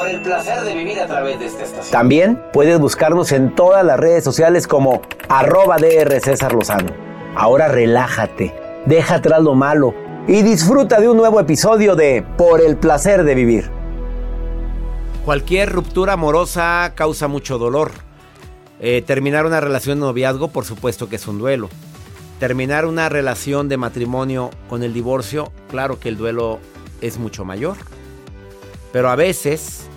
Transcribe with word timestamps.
Por 0.00 0.08
el 0.08 0.22
placer 0.22 0.62
de 0.62 0.74
vivir 0.74 0.98
a 0.98 1.06
través 1.06 1.38
de 1.38 1.44
esta 1.44 1.62
estación. 1.62 1.92
También 1.92 2.42
puedes 2.54 2.80
buscarnos 2.80 3.32
en 3.32 3.54
todas 3.54 3.84
las 3.84 4.00
redes 4.00 4.24
sociales 4.24 4.66
como 4.66 5.02
arroba 5.28 5.76
DR 5.76 6.18
César 6.20 6.54
Lozano. 6.54 6.88
Ahora 7.36 7.68
relájate, 7.68 8.54
deja 8.86 9.16
atrás 9.16 9.42
lo 9.42 9.54
malo 9.54 9.94
y 10.26 10.40
disfruta 10.40 11.02
de 11.02 11.10
un 11.10 11.18
nuevo 11.18 11.38
episodio 11.38 11.96
de 11.96 12.24
Por 12.38 12.62
el 12.62 12.78
placer 12.78 13.24
de 13.24 13.34
vivir. 13.34 13.70
Cualquier 15.26 15.70
ruptura 15.70 16.14
amorosa 16.14 16.92
causa 16.94 17.28
mucho 17.28 17.58
dolor. 17.58 17.90
Eh, 18.80 19.02
terminar 19.06 19.44
una 19.44 19.60
relación 19.60 20.00
de 20.00 20.06
noviazgo, 20.06 20.48
por 20.48 20.64
supuesto 20.64 21.10
que 21.10 21.16
es 21.16 21.28
un 21.28 21.38
duelo. 21.38 21.68
Terminar 22.38 22.86
una 22.86 23.10
relación 23.10 23.68
de 23.68 23.76
matrimonio 23.76 24.48
con 24.70 24.82
el 24.82 24.94
divorcio, 24.94 25.52
claro 25.68 26.00
que 26.00 26.08
el 26.08 26.16
duelo 26.16 26.58
es 27.02 27.18
mucho 27.18 27.44
mayor. 27.44 27.76
Pero 28.92 29.10
a 29.10 29.14
veces 29.14 29.89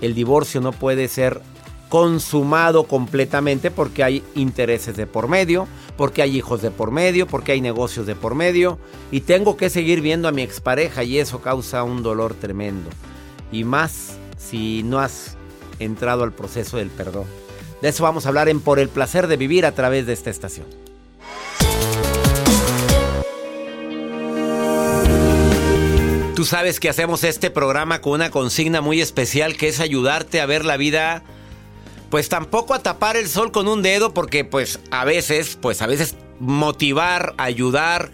el 0.00 0.14
divorcio 0.14 0.60
no 0.60 0.72
puede 0.72 1.08
ser 1.08 1.40
consumado 1.88 2.84
completamente 2.84 3.70
porque 3.70 4.02
hay 4.02 4.22
intereses 4.34 4.96
de 4.96 5.06
por 5.06 5.28
medio, 5.28 5.68
porque 5.96 6.22
hay 6.22 6.36
hijos 6.36 6.62
de 6.62 6.70
por 6.70 6.90
medio, 6.90 7.26
porque 7.26 7.52
hay 7.52 7.60
negocios 7.60 8.06
de 8.06 8.14
por 8.14 8.34
medio 8.34 8.78
y 9.10 9.20
tengo 9.20 9.56
que 9.56 9.70
seguir 9.70 10.00
viendo 10.00 10.28
a 10.28 10.32
mi 10.32 10.42
expareja 10.42 11.04
y 11.04 11.18
eso 11.18 11.40
causa 11.40 11.84
un 11.84 12.02
dolor 12.02 12.34
tremendo. 12.34 12.90
Y 13.52 13.64
más 13.64 14.18
si 14.36 14.82
no 14.82 14.98
has 14.98 15.36
entrado 15.78 16.24
al 16.24 16.32
proceso 16.32 16.76
del 16.76 16.88
perdón. 16.88 17.24
De 17.82 17.88
eso 17.88 18.02
vamos 18.02 18.26
a 18.26 18.30
hablar 18.30 18.48
en 18.48 18.60
Por 18.60 18.78
el 18.78 18.88
placer 18.88 19.26
de 19.26 19.36
vivir 19.36 19.66
a 19.66 19.72
través 19.72 20.06
de 20.06 20.12
esta 20.14 20.30
estación. 20.30 20.85
Tú 26.36 26.44
sabes 26.44 26.80
que 26.80 26.90
hacemos 26.90 27.24
este 27.24 27.50
programa 27.50 28.02
con 28.02 28.12
una 28.12 28.30
consigna 28.30 28.82
muy 28.82 29.00
especial 29.00 29.56
que 29.56 29.68
es 29.68 29.80
ayudarte 29.80 30.42
a 30.42 30.44
ver 30.44 30.66
la 30.66 30.76
vida 30.76 31.22
pues 32.10 32.28
tampoco 32.28 32.74
a 32.74 32.82
tapar 32.82 33.16
el 33.16 33.26
sol 33.26 33.52
con 33.52 33.66
un 33.68 33.80
dedo 33.80 34.12
porque 34.12 34.44
pues 34.44 34.78
a 34.90 35.06
veces, 35.06 35.56
pues 35.58 35.80
a 35.80 35.86
veces 35.86 36.14
motivar, 36.38 37.32
ayudar 37.38 38.10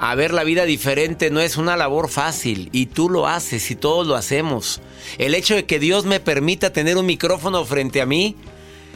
a 0.00 0.12
ver 0.16 0.34
la 0.34 0.42
vida 0.42 0.64
diferente 0.64 1.30
no 1.30 1.38
es 1.38 1.56
una 1.56 1.76
labor 1.76 2.08
fácil 2.08 2.68
y 2.72 2.86
tú 2.86 3.08
lo 3.08 3.28
haces 3.28 3.70
y 3.70 3.76
todos 3.76 4.08
lo 4.08 4.16
hacemos. 4.16 4.80
El 5.18 5.32
hecho 5.36 5.54
de 5.54 5.64
que 5.64 5.78
Dios 5.78 6.04
me 6.04 6.18
permita 6.18 6.72
tener 6.72 6.96
un 6.96 7.06
micrófono 7.06 7.64
frente 7.64 8.00
a 8.00 8.06
mí 8.06 8.34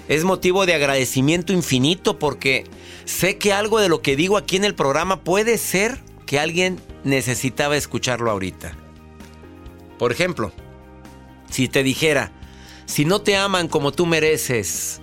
es 0.09 0.25
motivo 0.25 0.67
de 0.67 0.75
agradecimiento 0.75 1.53
infinito 1.53 2.19
porque 2.19 2.65
sé 3.05 3.39
que 3.39 3.53
algo 3.53 3.79
de 3.79 3.89
lo 3.89 4.03
que 4.03 4.17
digo 4.17 4.37
aquí 4.37 4.57
en 4.57 4.65
el 4.65 4.75
programa 4.75 5.21
puede 5.21 5.57
ser 5.57 6.01
que 6.27 6.39
alguien 6.41 6.81
necesitaba 7.05 7.77
escucharlo 7.77 8.31
ahorita. 8.31 8.73
Por 9.99 10.13
ejemplo, 10.13 10.53
si 11.51 11.69
te 11.69 11.83
dijera, 11.83 12.33
si 12.85 13.05
no 13.05 13.23
te 13.23 13.37
aman 13.37 13.69
como 13.69 13.93
tú 13.93 14.05
mereces, 14.07 15.01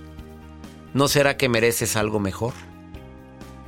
¿no 0.92 1.08
será 1.08 1.36
que 1.36 1.48
mereces 1.48 1.96
algo 1.96 2.20
mejor? 2.20 2.52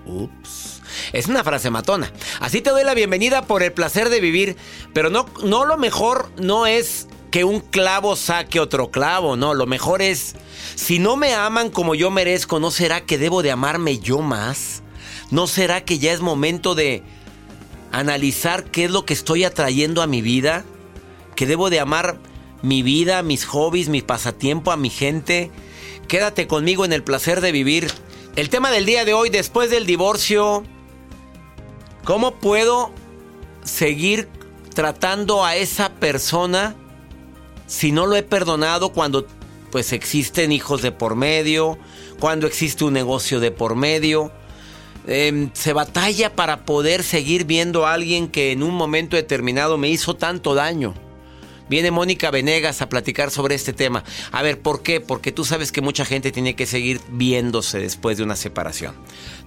Ups. 0.05 0.83
Es 1.13 1.27
una 1.27 1.43
frase 1.43 1.71
matona. 1.71 2.13
Así 2.41 2.61
te 2.61 2.71
doy 2.71 2.85
la 2.85 2.95
bienvenida 2.95 3.43
por 3.43 3.63
el 3.63 3.73
placer 3.73 4.09
de 4.09 4.21
vivir, 4.21 4.57
pero 4.93 5.11
no, 5.11 5.27
no 5.43 5.65
lo 5.65 5.77
mejor 5.77 6.31
no 6.37 6.67
es 6.67 7.09
que 7.31 7.45
un 7.45 7.61
clavo 7.61 8.17
saque 8.17 8.61
otro 8.61 8.91
clavo, 8.91 9.37
no, 9.37 9.53
lo 9.53 9.67
mejor 9.67 10.01
es, 10.01 10.37
si 10.75 10.99
no 10.99 11.17
me 11.17 11.35
aman 11.35 11.71
como 11.71 11.95
yo 11.95 12.11
merezco, 12.11 12.61
¿no 12.61 12.71
será 12.71 13.05
que 13.05 13.19
debo 13.19 13.43
de 13.43 13.51
amarme 13.51 13.99
yo 13.99 14.21
más? 14.21 14.83
¿No 15.31 15.47
será 15.47 15.85
que 15.85 15.99
ya 15.99 16.13
es 16.13 16.21
momento 16.21 16.75
de 16.75 17.03
analizar 17.99 18.65
qué 18.65 18.85
es 18.85 18.91
lo 18.91 19.07
que 19.07 19.15
estoy 19.15 19.45
atrayendo 19.45 20.03
a 20.03 20.07
mi 20.07 20.21
vida? 20.21 20.65
¿Que 21.35 21.47
debo 21.47 21.71
de 21.71 21.81
amar 21.81 22.19
mi 22.63 22.83
vida, 22.83 23.23
mis 23.23 23.45
hobbies, 23.47 23.89
mi 23.89 24.03
pasatiempo, 24.03 24.71
a 24.71 24.77
mi 24.77 24.91
gente? 24.91 25.51
Quédate 26.07 26.47
conmigo 26.47 26.85
en 26.85 26.93
el 26.93 27.03
placer 27.03 27.41
de 27.41 27.53
vivir. 27.53 27.91
El 28.37 28.51
tema 28.51 28.71
del 28.71 28.85
día 28.85 29.05
de 29.05 29.15
hoy, 29.15 29.31
después 29.31 29.71
del 29.71 29.87
divorcio, 29.87 30.63
¿cómo 32.05 32.35
puedo 32.35 32.93
seguir 33.65 34.29
tratando 34.75 35.45
a 35.45 35.57
esa 35.57 35.95
persona 35.95 36.77
si 37.67 37.93
no 37.93 38.07
lo 38.07 38.15
he 38.15 38.23
perdonado 38.23 38.93
cuando 38.93 39.27
pues 39.73 39.93
existen 39.93 40.53
hijos 40.53 40.83
de 40.83 40.93
por 40.93 41.17
medio, 41.17 41.79
cuando 42.21 42.47
existe 42.47 42.85
un 42.85 42.93
negocio 42.93 43.41
de 43.41 43.51
por 43.51 43.75
medio? 43.75 44.33
Eh, 45.07 45.49
se 45.53 45.73
batalla 45.73 46.35
para 46.35 46.65
poder 46.65 47.03
seguir 47.05 47.45
viendo 47.45 47.87
a 47.87 47.93
alguien 47.93 48.29
que 48.29 48.53
en 48.53 48.63
un 48.63 48.75
momento 48.75 49.17
determinado 49.17 49.79
me 49.79 49.89
hizo 49.89 50.15
tanto 50.15 50.55
daño. 50.55 50.95
Viene 51.69 51.91
Mónica 51.91 52.31
Venegas 52.31 52.81
a 52.81 52.89
platicar 52.89 53.31
sobre 53.31 53.57
este 53.57 53.73
tema. 53.73 54.05
A 54.31 54.43
ver, 54.43 54.61
¿por 54.61 54.83
qué? 54.83 55.01
Porque 55.01 55.33
tú 55.33 55.45
sabes 55.45 55.73
que 55.73 55.81
mucha 55.81 56.05
gente 56.05 56.31
tiene 56.31 56.55
que 56.55 56.67
seguir 56.67 57.01
viéndose 57.09 57.81
después 57.81 58.17
de 58.17 58.23
una 58.23 58.37
separación. 58.37 58.95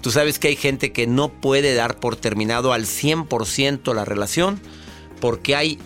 Tú 0.02 0.12
sabes 0.12 0.38
que 0.38 0.50
hay 0.50 0.58
gente 0.58 0.92
que 0.92 1.08
no 1.08 1.30
puede 1.30 1.74
dar 1.76 1.98
por 1.98 2.18
terminado 2.18 2.74
al 2.74 2.86
100% 2.86 3.94
la 3.94 4.04
relación 4.04 4.60
porque 5.22 5.56
hay 5.56 5.80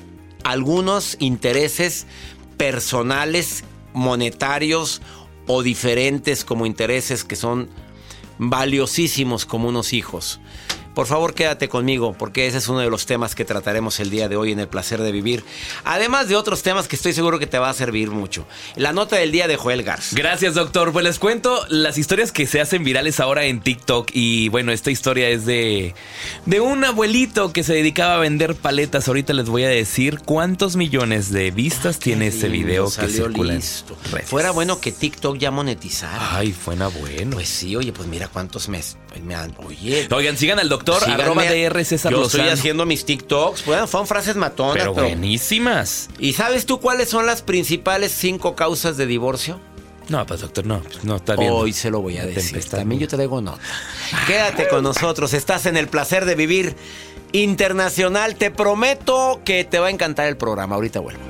algunos 0.44 1.18
intereses 1.20 2.08
personales, 2.58 3.64
monetarios 3.94 5.02
o 5.46 5.62
diferentes 5.62 6.46
como 6.46 6.66
intereses 6.66 7.24
que 7.24 7.36
son 7.36 7.70
valiosísimos 8.38 9.46
como 9.46 9.70
unos 9.70 9.94
hijos. 9.94 10.40
Por 10.94 11.08
favor, 11.08 11.34
quédate 11.34 11.70
conmigo 11.70 12.16
porque 12.18 12.48
ese 12.48 12.60
es 12.60 12.68
uno 12.68 12.80
de 12.80 12.90
los 12.90 13.08
temas 13.08 13.34
que 13.34 13.46
trataremos 13.46 14.00
el 14.00 14.10
día 14.12 14.30
de 14.30 14.36
hoy 14.36 14.52
en 14.52 14.60
el 14.60 14.68
placer 14.68 15.02
de 15.02 15.12
vivir. 15.12 15.44
Además 15.84 16.28
de 16.30 16.36
otros 16.36 16.62
temas 16.62 16.88
que 16.88 16.96
estoy 16.96 17.14
seguro 17.14 17.40
que 17.40 17.48
te 17.48 17.58
va 17.58 17.70
a 17.70 17.74
servir 17.74 18.12
mucho. 18.12 18.46
La 18.76 18.94
nota 18.94 19.16
del 19.16 19.32
día 19.32 19.48
de 19.48 19.56
Joel 19.56 19.84
Garza. 19.84 20.16
Gracias, 20.16 20.54
doctor. 20.54 20.92
Pues 20.92 21.04
les 21.04 21.18
cuento 21.18 21.66
las 21.70 21.98
historias 21.98 22.32
que 22.32 22.46
se 22.46 22.62
hacen 22.62 22.84
virales 22.84 23.20
ahora 23.20 23.46
en 23.46 23.62
TikTok. 23.62 24.12
Y 24.14 24.50
bueno, 24.50 24.72
esta 24.72 24.92
historia 24.92 25.30
es 25.30 25.46
de, 25.46 25.96
de 26.46 26.60
un 26.62 26.84
abuelito 26.84 27.52
que 27.54 27.64
se 27.64 27.74
dedicaba 27.74 28.16
a 28.16 28.20
vender 28.20 28.56
paletas. 28.56 29.08
Ahorita 29.08 29.34
les 29.34 29.50
voy 29.50 29.64
a 29.64 29.70
decir 29.70 30.20
cuántos 30.24 30.76
millones 30.76 31.32
de 31.32 31.50
vistas 31.50 31.98
tiene 31.98 32.28
ese 32.28 32.50
video 32.50 32.92
que 32.92 33.08
circula. 33.08 33.56
Listo. 33.56 33.98
Fuera 34.26 34.52
bueno 34.52 34.80
que 34.80 34.92
TikTok 34.92 35.38
ya 35.38 35.50
monetizara. 35.50 36.38
Ay, 36.38 36.52
fuera 36.52 36.88
bueno. 36.88 37.32
Pues 37.32 37.50
sí, 37.50 37.76
oye, 37.76 37.92
pues 37.92 38.08
mira 38.08 38.28
cuántos 38.28 38.70
meses. 38.70 38.98
Me 39.24 39.36
oye, 39.36 40.08
Oigan, 40.12 40.38
sigan 40.38 40.60
al 40.60 40.70
doctor 40.70 40.83
Síganme. 40.86 41.24
arroba 41.24 41.44
DR 41.44 41.84
César 41.86 42.12
Yo 42.12 42.20
Lozano. 42.20 42.44
estoy 42.44 42.58
haciendo 42.60 42.86
mis 42.86 43.06
TikToks. 43.06 43.66
Bueno, 43.66 43.88
fueron 43.88 44.08
frases 44.08 44.36
matonas, 44.36 44.74
Pero 44.78 44.94
pero. 44.94 45.08
buenísimas. 45.08 46.10
¿Y 46.20 46.34
sabes 46.34 46.66
tú 46.66 46.80
cuáles 46.80 47.10
son 47.10 47.26
las 47.26 47.42
principales 47.42 48.12
cinco 48.12 48.56
causas 48.56 48.98
de 48.98 49.06
divorcio? 49.06 49.60
No, 50.10 50.26
pues 50.26 50.42
doctor, 50.42 50.66
no, 50.66 50.82
pues, 50.82 51.04
no 51.06 51.16
está 51.16 51.36
bien. 51.38 51.52
Hoy 51.54 51.72
se 51.72 51.90
lo 51.90 52.02
voy 52.02 52.18
a 52.18 52.26
decir. 52.26 52.44
tempestad. 52.52 52.80
También 52.80 53.00
yo 53.02 53.08
te 53.08 53.16
traigo 53.16 53.40
nota. 53.42 53.62
Quédate 54.28 54.68
con 54.68 54.84
nosotros. 54.84 55.34
Estás 55.34 55.66
en 55.66 55.78
el 55.78 55.88
placer 55.88 56.26
de 56.26 56.36
vivir 56.36 56.76
internacional. 57.32 58.36
Te 58.36 58.52
prometo 58.52 59.42
que 59.46 59.64
te 59.64 59.80
va 59.80 59.88
a 59.88 59.90
encantar 59.92 60.28
el 60.28 60.38
programa. 60.38 60.76
Ahorita 60.76 61.00
vuelvo. 61.00 61.22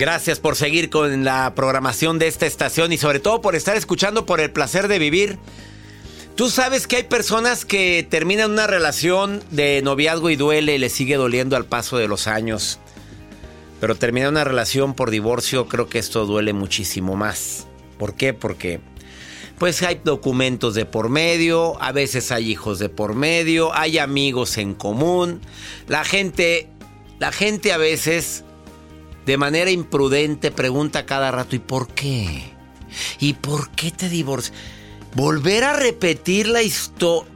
Gracias 0.00 0.40
por 0.40 0.56
seguir 0.56 0.88
con 0.88 1.24
la 1.24 1.54
programación 1.54 2.18
de 2.18 2.26
esta 2.26 2.46
estación 2.46 2.90
y 2.90 2.96
sobre 2.96 3.20
todo 3.20 3.42
por 3.42 3.54
estar 3.54 3.76
escuchando 3.76 4.24
por 4.24 4.40
el 4.40 4.50
placer 4.50 4.88
de 4.88 4.98
vivir. 4.98 5.36
Tú 6.36 6.48
sabes 6.48 6.86
que 6.86 6.96
hay 6.96 7.02
personas 7.02 7.66
que 7.66 8.06
terminan 8.08 8.52
una 8.52 8.66
relación 8.66 9.42
de 9.50 9.82
noviazgo 9.82 10.30
y 10.30 10.36
duele 10.36 10.76
y 10.76 10.78
le 10.78 10.88
sigue 10.88 11.16
doliendo 11.16 11.54
al 11.54 11.66
paso 11.66 11.98
de 11.98 12.08
los 12.08 12.28
años. 12.28 12.78
Pero 13.78 13.94
terminar 13.94 14.30
una 14.30 14.42
relación 14.42 14.94
por 14.94 15.10
divorcio 15.10 15.68
creo 15.68 15.90
que 15.90 15.98
esto 15.98 16.24
duele 16.24 16.54
muchísimo 16.54 17.14
más. 17.14 17.66
¿Por 17.98 18.14
qué? 18.14 18.32
Porque 18.32 18.80
pues 19.58 19.82
hay 19.82 20.00
documentos 20.02 20.74
de 20.74 20.86
por 20.86 21.10
medio, 21.10 21.76
a 21.82 21.92
veces 21.92 22.32
hay 22.32 22.50
hijos 22.50 22.78
de 22.78 22.88
por 22.88 23.14
medio, 23.14 23.74
hay 23.74 23.98
amigos 23.98 24.56
en 24.56 24.72
común. 24.72 25.42
La 25.88 26.04
gente 26.04 26.70
la 27.18 27.32
gente 27.32 27.74
a 27.74 27.76
veces 27.76 28.44
de 29.26 29.36
manera 29.36 29.70
imprudente 29.70 30.50
pregunta 30.50 31.06
cada 31.06 31.30
rato, 31.30 31.56
¿y 31.56 31.60
por 31.60 31.88
qué? 31.88 32.54
¿Y 33.18 33.34
por 33.34 33.70
qué 33.70 33.90
te 33.90 34.08
divorcias? 34.08 34.56
Volver 35.14 35.64
a 35.64 35.72
repetir 35.72 36.48
la 36.48 36.62
historia 36.62 37.30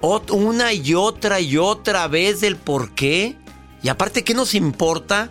una 0.00 0.72
y 0.72 0.94
otra 0.94 1.40
y 1.40 1.56
otra 1.56 2.08
vez 2.08 2.40
del 2.40 2.56
por 2.56 2.94
qué. 2.94 3.36
Y 3.82 3.88
aparte, 3.88 4.24
¿qué 4.24 4.34
nos 4.34 4.54
importa? 4.54 5.28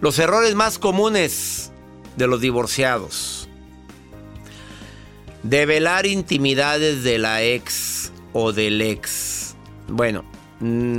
Los 0.00 0.18
errores 0.18 0.54
más 0.54 0.78
comunes 0.78 1.72
de 2.16 2.26
los 2.26 2.40
divorciados. 2.40 3.48
Develar 5.42 6.06
intimidades 6.06 7.02
de 7.02 7.18
la 7.18 7.42
ex 7.42 8.12
o 8.32 8.52
del 8.52 8.80
ex. 8.80 9.54
Bueno, 9.88 10.24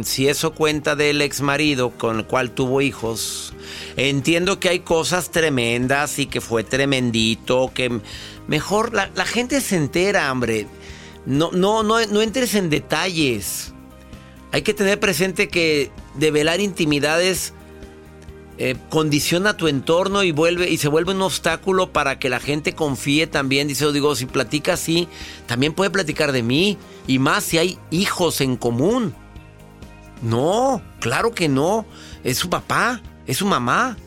si 0.03 0.27
eso 0.27 0.53
cuenta 0.53 0.95
del 0.95 1.21
ex 1.21 1.41
marido 1.41 1.91
con 1.91 2.19
el 2.19 2.25
cual 2.25 2.51
tuvo 2.51 2.81
hijos, 2.81 3.53
entiendo 3.95 4.59
que 4.59 4.69
hay 4.69 4.79
cosas 4.79 5.31
tremendas 5.31 6.19
y 6.19 6.25
que 6.25 6.41
fue 6.41 6.63
tremendito, 6.63 7.71
que 7.73 8.01
mejor 8.47 8.93
la, 8.93 9.09
la 9.15 9.25
gente 9.25 9.61
se 9.61 9.77
entera, 9.77 10.31
hombre. 10.31 10.67
No, 11.25 11.51
no, 11.51 11.83
no, 11.83 12.05
no 12.05 12.21
entres 12.21 12.55
en 12.55 12.69
detalles. 12.69 13.73
Hay 14.51 14.61
que 14.61 14.73
tener 14.73 14.99
presente 14.99 15.47
que 15.47 15.91
develar 16.15 16.59
intimidades 16.59 17.53
eh, 18.59 18.75
condiciona 18.89 19.57
tu 19.57 19.67
entorno 19.67 20.21
y 20.21 20.31
vuelve 20.31 20.69
y 20.69 20.77
se 20.77 20.87
vuelve 20.87 21.13
un 21.13 21.23
obstáculo 21.23 21.91
para 21.91 22.19
que 22.19 22.29
la 22.29 22.39
gente 22.39 22.73
confíe 22.73 23.25
también. 23.25 23.67
Dice, 23.67 23.91
digo, 23.91 24.15
si 24.15 24.27
platica 24.27 24.73
así, 24.73 25.07
también 25.47 25.73
puede 25.73 25.89
platicar 25.89 26.31
de 26.31 26.43
mí 26.43 26.77
y 27.07 27.17
más 27.17 27.45
si 27.45 27.57
hay 27.57 27.79
hijos 27.89 28.41
en 28.41 28.55
común. 28.55 29.15
No, 30.23 30.81
claro 30.99 31.33
que 31.33 31.49
no. 31.49 31.85
Es 32.23 32.37
su 32.37 32.49
papá, 32.49 33.01
es 33.27 33.37
su 33.37 33.45
mamá. 33.45 33.97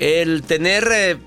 El 0.00 0.42
tener 0.42 0.88
eh, 0.92 1.18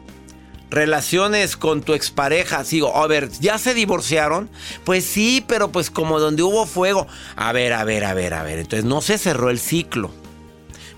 relaciones 0.69 1.55
con 1.55 1.81
tu 1.81 1.93
expareja, 1.93 2.63
digo, 2.63 2.95
a 2.95 3.07
ver, 3.07 3.29
¿ya 3.39 3.57
se 3.57 3.73
divorciaron? 3.73 4.49
Pues 4.83 5.05
sí, 5.05 5.43
pero 5.47 5.71
pues 5.71 5.89
como 5.89 6.19
donde 6.19 6.43
hubo 6.43 6.65
fuego. 6.65 7.07
A 7.35 7.53
ver, 7.53 7.73
a 7.73 7.83
ver, 7.85 8.03
a 8.03 8.13
ver, 8.13 8.33
a 8.33 8.43
ver. 8.43 8.59
Entonces 8.59 8.85
no 8.85 9.01
se 9.01 9.17
cerró 9.17 9.49
el 9.49 9.59
ciclo. 9.59 10.11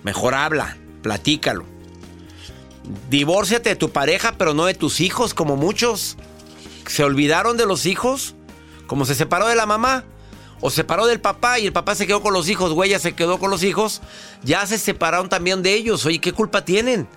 Mejor 0.04 0.34
habla, 0.34 0.78
platícalo. 1.04 1.66
Divórciate 3.10 3.70
de 3.70 3.76
tu 3.76 3.92
pareja, 3.92 4.34
pero 4.38 4.54
no 4.54 4.66
de 4.66 4.74
tus 4.74 5.00
hijos, 5.00 5.34
como 5.34 5.58
muchos. 5.58 6.18
¿Se 6.88 7.04
olvidaron 7.04 7.58
de 7.58 7.66
los 7.66 7.86
hijos? 7.86 8.36
Como 8.88 9.06
se 9.06 9.16
separó 9.16 9.48
de 9.48 9.56
la 9.56 9.66
mamá 9.66 10.06
o 10.62 10.70
se 10.70 10.78
separó 10.78 11.06
del 11.06 11.20
papá 11.20 11.60
y 11.60 11.66
el 11.68 11.74
papá 11.74 11.96
se 11.96 12.08
quedó 12.08 12.22
con 12.22 12.34
los 12.34 12.50
hijos, 12.50 12.74
güey, 12.74 12.90
ya 12.90 13.00
se 13.00 13.14
quedó 13.14 13.40
con 13.40 13.52
los 13.52 13.64
hijos, 13.64 14.02
ya 14.44 14.66
se 14.66 14.78
separaron 14.78 15.30
también 15.30 15.62
de 15.64 15.74
ellos. 15.74 16.06
Oye, 16.06 16.20
¿qué 16.20 16.32
culpa 16.32 16.64
tienen? 16.66 17.08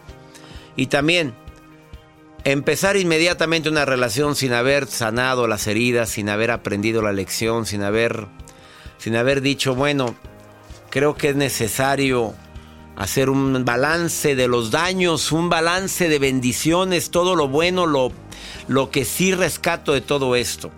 Y 0.76 0.86
también, 0.86 1.34
empezar 2.44 2.96
inmediatamente 2.96 3.68
una 3.68 3.84
relación 3.84 4.36
sin 4.36 4.52
haber 4.52 4.86
sanado 4.86 5.46
las 5.46 5.66
heridas, 5.66 6.10
sin 6.10 6.28
haber 6.28 6.50
aprendido 6.50 7.02
la 7.02 7.12
lección, 7.12 7.66
sin 7.66 7.82
haber, 7.82 8.26
sin 8.98 9.16
haber 9.16 9.40
dicho, 9.40 9.74
bueno, 9.74 10.14
creo 10.90 11.14
que 11.14 11.30
es 11.30 11.36
necesario 11.36 12.34
hacer 12.96 13.30
un 13.30 13.64
balance 13.64 14.34
de 14.34 14.48
los 14.48 14.70
daños, 14.70 15.30
un 15.30 15.48
balance 15.48 16.08
de 16.08 16.18
bendiciones, 16.18 17.10
todo 17.10 17.36
lo 17.36 17.48
bueno, 17.48 17.86
lo, 17.86 18.10
lo 18.66 18.90
que 18.90 19.04
sí 19.04 19.32
rescato 19.32 19.92
de 19.92 20.00
todo 20.00 20.34
esto. 20.34 20.70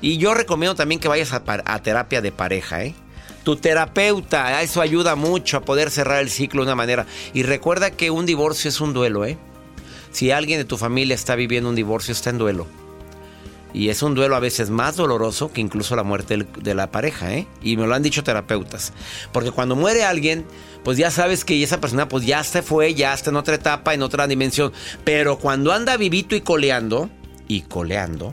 Y 0.00 0.18
yo 0.18 0.34
recomiendo 0.34 0.74
también 0.74 1.00
que 1.00 1.08
vayas 1.08 1.32
a, 1.32 1.82
terapia 1.82 2.20
de 2.20 2.32
pareja, 2.32 2.84
¿eh? 2.84 2.94
Tu 3.42 3.56
terapeuta, 3.56 4.62
eso 4.62 4.80
ayuda 4.80 5.16
mucho 5.16 5.58
a 5.58 5.60
poder 5.64 5.90
cerrar 5.90 6.20
el 6.20 6.30
ciclo 6.30 6.62
de 6.62 6.68
una 6.68 6.74
manera. 6.74 7.06
Y 7.34 7.42
recuerda 7.42 7.90
que 7.90 8.10
un 8.10 8.26
divorcio 8.26 8.68
es 8.68 8.80
un 8.80 8.92
duelo, 8.92 9.24
¿eh? 9.24 9.38
Si 10.12 10.30
alguien 10.30 10.58
de 10.58 10.64
tu 10.64 10.78
familia 10.78 11.14
está 11.14 11.34
viviendo 11.34 11.68
un 11.68 11.74
divorcio, 11.74 12.12
está 12.12 12.30
en 12.30 12.38
duelo. 12.38 12.66
Y 13.74 13.88
es 13.88 14.02
un 14.02 14.14
duelo 14.14 14.36
a 14.36 14.40
veces 14.40 14.70
más 14.70 14.94
doloroso 14.94 15.52
que 15.52 15.60
incluso 15.60 15.96
la 15.96 16.04
muerte 16.04 16.46
de 16.60 16.74
la 16.74 16.92
pareja, 16.92 17.34
¿eh? 17.34 17.48
Y 17.60 17.76
me 17.76 17.86
lo 17.86 17.94
han 17.94 18.04
dicho 18.04 18.22
terapeutas. 18.22 18.92
Porque 19.32 19.50
cuando 19.50 19.74
muere 19.74 20.04
alguien, 20.04 20.46
pues 20.84 20.96
ya 20.96 21.10
sabes 21.10 21.44
que 21.44 21.60
esa 21.60 21.80
persona 21.80 22.08
pues 22.08 22.24
ya 22.24 22.44
se 22.44 22.62
fue, 22.62 22.94
ya 22.94 23.12
está 23.12 23.30
en 23.30 23.36
otra 23.36 23.56
etapa, 23.56 23.92
en 23.92 24.02
otra 24.02 24.28
dimensión. 24.28 24.72
Pero 25.02 25.38
cuando 25.38 25.72
anda 25.72 25.96
vivito 25.96 26.36
y 26.36 26.40
coleando, 26.40 27.10
y 27.48 27.62
coleando, 27.62 28.32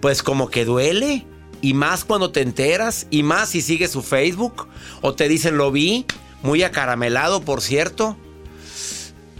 pues 0.00 0.22
como 0.22 0.48
que 0.48 0.64
duele. 0.64 1.26
Y 1.62 1.74
más 1.74 2.04
cuando 2.04 2.32
te 2.32 2.40
enteras, 2.40 3.06
y 3.10 3.22
más 3.22 3.50
si 3.50 3.60
sigues 3.60 3.90
su 3.90 4.02
Facebook, 4.02 4.68
o 5.02 5.14
te 5.14 5.28
dicen 5.28 5.58
lo 5.58 5.70
vi, 5.70 6.06
muy 6.42 6.62
acaramelado, 6.62 7.42
por 7.42 7.60
cierto. 7.60 8.16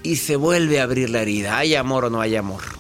Y 0.03 0.17
se 0.17 0.37
vuelve 0.37 0.81
a 0.81 0.85
abrir 0.85 1.11
la 1.11 1.23
herida. 1.23 1.59
¿Hay 1.59 1.75
amor 1.75 2.07
o 2.07 2.11
no 2.11 2.21
hay 2.21 2.37
amor? 2.37 2.80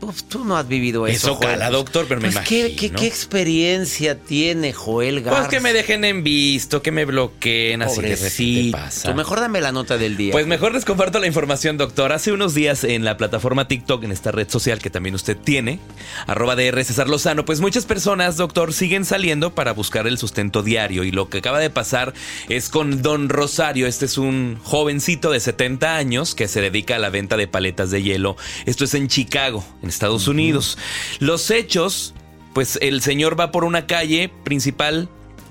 Uf, 0.00 0.22
tú 0.24 0.44
no 0.44 0.56
has 0.56 0.68
vivido 0.68 1.06
eso. 1.06 1.28
Eso 1.28 1.34
Joel. 1.36 1.50
cala, 1.50 1.70
doctor, 1.70 2.06
pero 2.08 2.20
me 2.20 2.30
Pues, 2.30 2.46
¿qué, 2.46 2.60
imagino. 2.60 2.80
qué, 2.80 2.90
qué 2.90 3.06
experiencia 3.06 4.18
tiene 4.18 4.72
Joel 4.72 5.22
Garza? 5.22 5.40
Pues 5.40 5.48
que 5.48 5.60
me 5.60 5.72
dejen 5.72 6.04
en 6.04 6.22
visto, 6.22 6.82
que 6.82 6.92
me 6.92 7.04
bloqueen, 7.04 7.82
así 7.82 8.00
que. 8.00 8.16
¿qué 8.16 8.68
pasa? 8.72 9.10
Tú 9.10 9.16
mejor 9.16 9.40
dame 9.40 9.60
la 9.60 9.72
nota 9.72 9.98
del 9.98 10.16
día. 10.16 10.32
Pues 10.32 10.46
mejor 10.46 10.72
les 10.72 10.84
comparto 10.84 11.18
la 11.18 11.26
información, 11.26 11.76
doctor. 11.78 12.12
Hace 12.12 12.32
unos 12.32 12.54
días 12.54 12.84
en 12.84 13.04
la 13.04 13.16
plataforma 13.16 13.66
TikTok, 13.68 14.04
en 14.04 14.12
esta 14.12 14.30
red 14.30 14.48
social 14.48 14.78
que 14.78 14.90
también 14.90 15.14
usted 15.14 15.36
tiene, 15.36 15.80
arroba 16.26 16.54
DR 16.54 16.84
César 16.84 17.08
Lozano, 17.08 17.44
pues 17.44 17.60
muchas 17.60 17.84
personas, 17.84 18.36
doctor, 18.36 18.72
siguen 18.72 19.04
saliendo 19.04 19.54
para 19.54 19.72
buscar 19.72 20.06
el 20.06 20.18
sustento 20.18 20.62
diario. 20.62 21.04
Y 21.04 21.10
lo 21.10 21.28
que 21.28 21.38
acaba 21.38 21.58
de 21.58 21.70
pasar 21.70 22.14
es 22.48 22.68
con 22.68 23.02
Don 23.02 23.28
Rosario. 23.28 23.86
Este 23.86 24.04
es 24.04 24.18
un 24.18 24.58
jovencito 24.62 25.30
de 25.30 25.40
70 25.40 25.96
años 25.96 26.34
que 26.34 26.48
se 26.48 26.60
dedica 26.60 26.96
a 26.96 26.98
la 26.98 27.10
venta 27.10 27.36
de 27.36 27.48
paletas 27.48 27.90
de 27.90 28.02
hielo. 28.02 28.36
Esto 28.66 28.84
es 28.84 28.94
en 28.94 29.08
Chicago, 29.08 29.64
en 29.88 29.90
Estados 29.90 30.28
Unidos. 30.28 30.76
Los 31.18 31.50
hechos, 31.50 32.14
pues 32.52 32.78
el 32.82 33.00
señor 33.00 33.40
va 33.40 33.50
por 33.50 33.64
una 33.64 33.86
calle 33.86 34.30
principal 34.44 35.08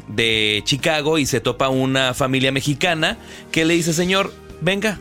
de 0.08 0.62
Chicago 0.64 1.18
y 1.18 1.26
se 1.26 1.40
topa 1.40 1.70
una 1.70 2.14
familia 2.14 2.52
mexicana 2.52 3.18
que 3.52 3.66
le 3.66 3.74
dice, 3.74 3.94
señor, 3.94 4.32
venga, 4.62 5.00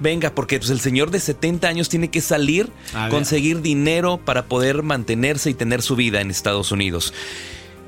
venga, 0.00 0.34
porque 0.34 0.58
pues, 0.58 0.70
el 0.70 0.80
señor 0.80 1.10
de 1.10 1.20
70 1.20 1.68
años 1.68 1.88
tiene 1.90 2.08
que 2.08 2.20
salir, 2.22 2.70
A 2.94 3.02
ver. 3.02 3.10
conseguir 3.10 3.60
dinero 3.60 4.18
para 4.24 4.46
poder 4.46 4.82
mantenerse 4.82 5.50
y 5.50 5.54
tener 5.54 5.82
su 5.82 5.94
vida 5.94 6.20
en 6.20 6.30
Estados 6.30 6.72
Unidos. 6.72 7.12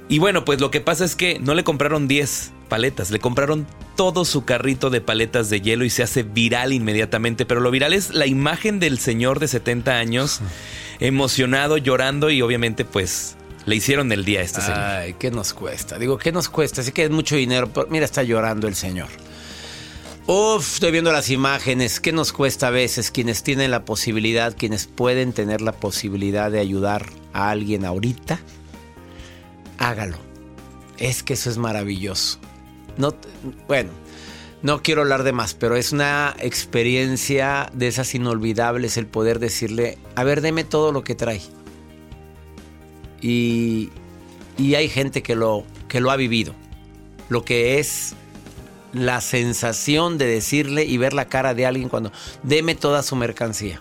Y 0.09 0.18
bueno, 0.18 0.45
pues 0.45 0.61
lo 0.61 0.71
que 0.71 0.80
pasa 0.80 1.04
es 1.04 1.16
que 1.16 1.40
no 1.40 1.54
le 1.54 1.64
compraron 1.64 2.06
10 2.06 2.52
paletas, 2.66 3.11
le 3.11 3.18
compraron 3.18 3.66
todo 3.96 4.25
su 4.25 4.44
carrito 4.44 4.90
de 4.90 5.00
paletas 5.00 5.49
de 5.50 5.61
hielo 5.61 5.85
y 5.85 5.90
se 5.90 6.02
hace 6.02 6.23
viral 6.23 6.73
inmediatamente. 6.73 7.46
Pero 7.46 7.61
lo 7.61 7.70
viral 7.70 7.92
es 7.92 8.14
la 8.14 8.26
imagen 8.26 8.78
del 8.78 8.99
señor 8.99 9.40
de 9.40 9.49
70 9.49 9.92
años, 9.92 10.40
emocionado, 11.00 11.78
llorando 11.78 12.30
y 12.30 12.42
obviamente 12.42 12.85
pues 12.85 13.37
le 13.64 13.76
hicieron 13.76 14.12
el 14.12 14.25
día 14.25 14.40
a 14.40 14.42
este 14.42 14.61
señor. 14.61 14.78
Ay, 14.78 15.14
¿qué 15.18 15.30
nos 15.30 15.52
cuesta? 15.52 15.99
Digo, 15.99 16.18
¿qué 16.18 16.32
nos 16.32 16.49
cuesta? 16.49 16.82
Así 16.82 16.92
que 16.92 17.04
es 17.04 17.11
mucho 17.11 17.37
dinero. 17.37 17.68
pero 17.73 17.88
mira, 17.90 18.04
está 18.04 18.23
llorando 18.23 18.68
el 18.68 18.75
señor. 18.75 19.08
Uf, 20.28 20.75
estoy 20.75 20.90
viendo 20.90 21.12
las 21.12 21.30
imágenes. 21.30 22.00
¿Qué 22.00 22.12
nos 22.12 22.32
cuesta 22.32 22.68
a 22.68 22.70
veces 22.70 23.11
quienes 23.11 23.42
tienen 23.42 23.70
la 23.70 23.85
posibilidad, 23.85 24.56
quienes 24.56 24.87
pueden 24.87 25.32
tener 25.32 25.61
la 25.61 25.73
posibilidad 25.73 26.50
de 26.50 26.58
ayudar 26.58 27.06
a 27.32 27.50
alguien 27.50 27.85
ahorita? 27.85 28.40
Hágalo. 29.78 30.18
Es 30.99 31.23
que 31.23 31.35
eso 31.35 31.50
es 31.50 31.58
maravilloso. 31.58 32.40
No, 32.99 33.15
bueno, 33.69 33.91
no 34.62 34.83
quiero 34.83 35.03
hablar 35.03 35.23
de 35.23 35.33
más, 35.33 35.55
pero 35.55 35.76
es 35.76 35.93
una 35.93 36.35
experiencia 36.41 37.71
de 37.73 37.88
esas 37.88 38.15
inolvidables 38.15 38.97
el 38.97 39.07
poder 39.07 39.38
decirle, 39.38 39.99
a 40.15 40.25
ver, 40.25 40.41
deme 40.41 40.65
todo 40.65 40.93
lo 40.93 41.05
que 41.05 41.15
trae. 41.15 41.41
Y, 43.21 43.91
y 44.59 44.75
hay 44.75 44.88
gente 44.88 45.23
que 45.23 45.37
lo, 45.37 45.65
que 45.88 46.00
lo 46.00 46.11
ha 46.11 46.17
vivido. 46.17 46.55
Lo 47.29 47.45
que 47.45 47.79
es 47.79 48.15
la 48.93 49.21
sensación 49.21 50.17
de 50.17 50.26
decirle 50.26 50.85
y 50.85 50.97
ver 50.97 51.12
la 51.12 51.29
cara 51.29 51.55
de 51.55 51.67
alguien 51.67 51.88
cuando 51.88 52.12
deme 52.43 52.75
toda 52.75 53.03
su 53.03 53.17
mercancía. 53.17 53.81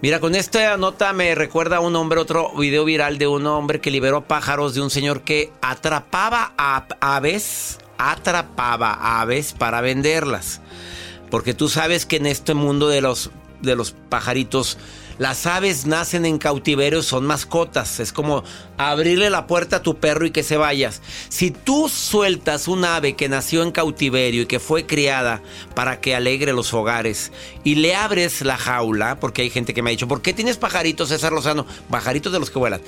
Mira, 0.00 0.20
con 0.20 0.36
esta 0.36 0.76
nota 0.76 1.12
me 1.12 1.34
recuerda 1.34 1.78
a 1.78 1.80
un 1.80 1.96
hombre, 1.96 2.20
otro 2.20 2.52
video 2.56 2.84
viral 2.84 3.18
de 3.18 3.26
un 3.26 3.44
hombre 3.46 3.80
que 3.80 3.90
liberó 3.90 4.22
pájaros 4.22 4.72
de 4.74 4.80
un 4.80 4.90
señor 4.90 5.22
que 5.22 5.50
atrapaba 5.60 6.52
a 6.56 6.86
aves, 7.00 7.78
atrapaba 7.98 9.20
aves 9.20 9.54
para 9.58 9.80
venderlas. 9.80 10.60
Porque 11.32 11.52
tú 11.52 11.68
sabes 11.68 12.06
que 12.06 12.16
en 12.16 12.26
este 12.26 12.54
mundo 12.54 12.88
de 12.88 13.00
los, 13.00 13.32
de 13.60 13.74
los 13.74 13.90
pajaritos 13.90 14.78
las 15.18 15.46
aves 15.46 15.86
nacen 15.86 16.24
en 16.24 16.38
cautiverio, 16.38 17.02
son 17.02 17.26
mascotas. 17.26 18.00
Es 18.00 18.12
como 18.12 18.44
abrirle 18.76 19.30
la 19.30 19.46
puerta 19.46 19.76
a 19.76 19.82
tu 19.82 19.96
perro 19.96 20.26
y 20.26 20.30
que 20.30 20.42
se 20.42 20.56
vayas. 20.56 21.02
Si 21.28 21.50
tú 21.50 21.88
sueltas 21.88 22.68
un 22.68 22.84
ave 22.84 23.14
que 23.14 23.28
nació 23.28 23.62
en 23.62 23.72
cautiverio 23.72 24.42
y 24.42 24.46
que 24.46 24.60
fue 24.60 24.86
criada 24.86 25.42
para 25.74 26.00
que 26.00 26.14
alegre 26.14 26.52
los 26.52 26.72
hogares 26.72 27.32
y 27.64 27.74
le 27.76 27.94
abres 27.94 28.42
la 28.42 28.56
jaula, 28.56 29.18
porque 29.20 29.42
hay 29.42 29.50
gente 29.50 29.74
que 29.74 29.82
me 29.82 29.90
ha 29.90 29.92
dicho, 29.92 30.08
¿por 30.08 30.22
qué 30.22 30.32
tienes 30.32 30.56
pajaritos, 30.56 31.08
César 31.08 31.32
Lozano? 31.32 31.66
Pajaritos 31.90 32.32
de 32.32 32.38
los 32.38 32.50
que 32.50 32.58
vuelan. 32.58 32.80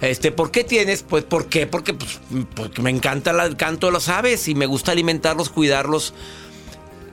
Este, 0.00 0.32
¿por 0.32 0.50
qué 0.50 0.64
tienes? 0.64 1.02
Pues, 1.02 1.24
¿por 1.24 1.46
qué? 1.46 1.66
Porque, 1.66 1.94
pues, 1.94 2.20
porque 2.54 2.82
me 2.82 2.90
encanta 2.90 3.30
el 3.44 3.56
canto 3.56 3.88
de 3.88 3.92
las 3.92 4.08
aves 4.08 4.48
y 4.48 4.54
me 4.54 4.66
gusta 4.66 4.92
alimentarlos, 4.92 5.50
cuidarlos 5.50 6.14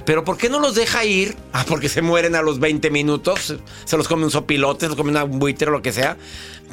pero 0.05 0.23
¿por 0.23 0.37
qué 0.37 0.49
no 0.49 0.59
los 0.59 0.75
deja 0.75 1.05
ir? 1.05 1.35
Ah, 1.53 1.65
porque 1.67 1.89
se 1.89 2.01
mueren 2.01 2.35
a 2.35 2.41
los 2.41 2.59
20 2.59 2.89
minutos. 2.89 3.55
Se 3.85 3.97
los 3.97 4.07
come 4.07 4.23
un 4.23 4.31
sopilote, 4.31 4.81
se 4.81 4.87
los 4.87 4.95
come 4.95 5.23
un 5.23 5.39
buitre 5.39 5.69
o 5.69 5.71
lo 5.71 5.81
que 5.81 5.91
sea. 5.91 6.17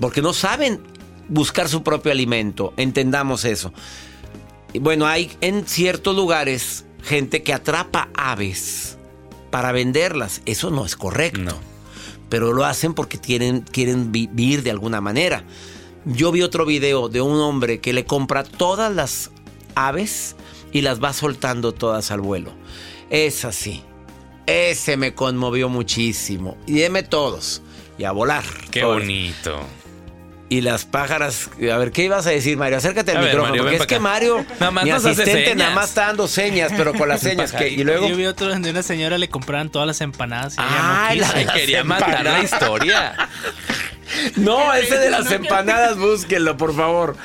Porque 0.00 0.22
no 0.22 0.32
saben 0.32 0.80
buscar 1.28 1.68
su 1.68 1.82
propio 1.82 2.12
alimento. 2.12 2.72
Entendamos 2.76 3.44
eso. 3.44 3.72
Y 4.72 4.78
bueno, 4.78 5.06
hay 5.06 5.30
en 5.40 5.66
ciertos 5.66 6.14
lugares 6.14 6.84
gente 7.02 7.42
que 7.42 7.52
atrapa 7.52 8.08
aves 8.14 8.98
para 9.50 9.72
venderlas. 9.72 10.42
Eso 10.46 10.70
no 10.70 10.84
es 10.84 10.96
correcto. 10.96 11.58
Pero 12.28 12.52
lo 12.52 12.64
hacen 12.64 12.94
porque 12.94 13.18
quieren, 13.18 13.62
quieren 13.62 14.12
vivir 14.12 14.62
de 14.62 14.70
alguna 14.70 15.00
manera. 15.00 15.44
Yo 16.04 16.32
vi 16.32 16.42
otro 16.42 16.64
video 16.64 17.08
de 17.08 17.20
un 17.20 17.40
hombre 17.40 17.80
que 17.80 17.92
le 17.92 18.04
compra 18.04 18.44
todas 18.44 18.94
las 18.94 19.30
aves 19.74 20.36
y 20.72 20.82
las 20.82 21.02
va 21.02 21.12
soltando 21.12 21.72
todas 21.72 22.10
al 22.10 22.20
vuelo. 22.20 22.52
Es 23.10 23.44
así. 23.44 23.82
Ese 24.46 24.96
me 24.96 25.14
conmovió 25.14 25.68
muchísimo. 25.68 26.56
Y 26.66 26.78
deme 26.78 27.02
todos. 27.02 27.62
Y 27.98 28.04
a 28.04 28.12
volar. 28.12 28.44
Qué 28.70 28.84
bonito. 28.84 29.60
Y 30.50 30.62
las 30.62 30.86
pájaras, 30.86 31.50
a 31.60 31.76
ver, 31.76 31.92
¿qué 31.92 32.04
ibas 32.04 32.26
a 32.26 32.30
decir, 32.30 32.56
Mario? 32.56 32.78
Acércate 32.78 33.12
al 33.12 33.22
micrófono, 33.22 33.58
porque 33.58 33.76
es 33.76 33.86
que 33.86 33.98
Mario, 33.98 34.46
nada 34.60 34.70
más 34.70 34.84
mi 34.84 34.90
asistente, 34.90 35.54
nada 35.54 35.74
más 35.74 35.90
está 35.90 36.06
dando 36.06 36.26
señas, 36.26 36.72
pero 36.74 36.94
con 36.94 37.06
las 37.06 37.20
señas 37.28 37.52
que 37.52 37.68
y 37.68 37.84
luego 37.84 38.08
yo 38.08 38.16
vi 38.16 38.24
otro 38.24 38.48
donde 38.48 38.70
una 38.70 38.82
señora 38.82 39.18
le 39.18 39.28
compraban 39.28 39.68
todas 39.68 39.86
las 39.86 40.00
empanadas 40.00 40.54
y 40.54 40.60
ah, 40.60 41.10
ella 41.12 41.44
no 41.44 41.52
quería 41.52 41.84
matar 41.84 42.24
la 42.24 42.42
historia. 42.42 43.28
no, 44.36 44.72
ese 44.72 44.96
de 44.96 45.10
las 45.10 45.30
empanadas, 45.30 45.98
búsquenlo, 45.98 46.56
por 46.56 46.74
favor. 46.74 47.18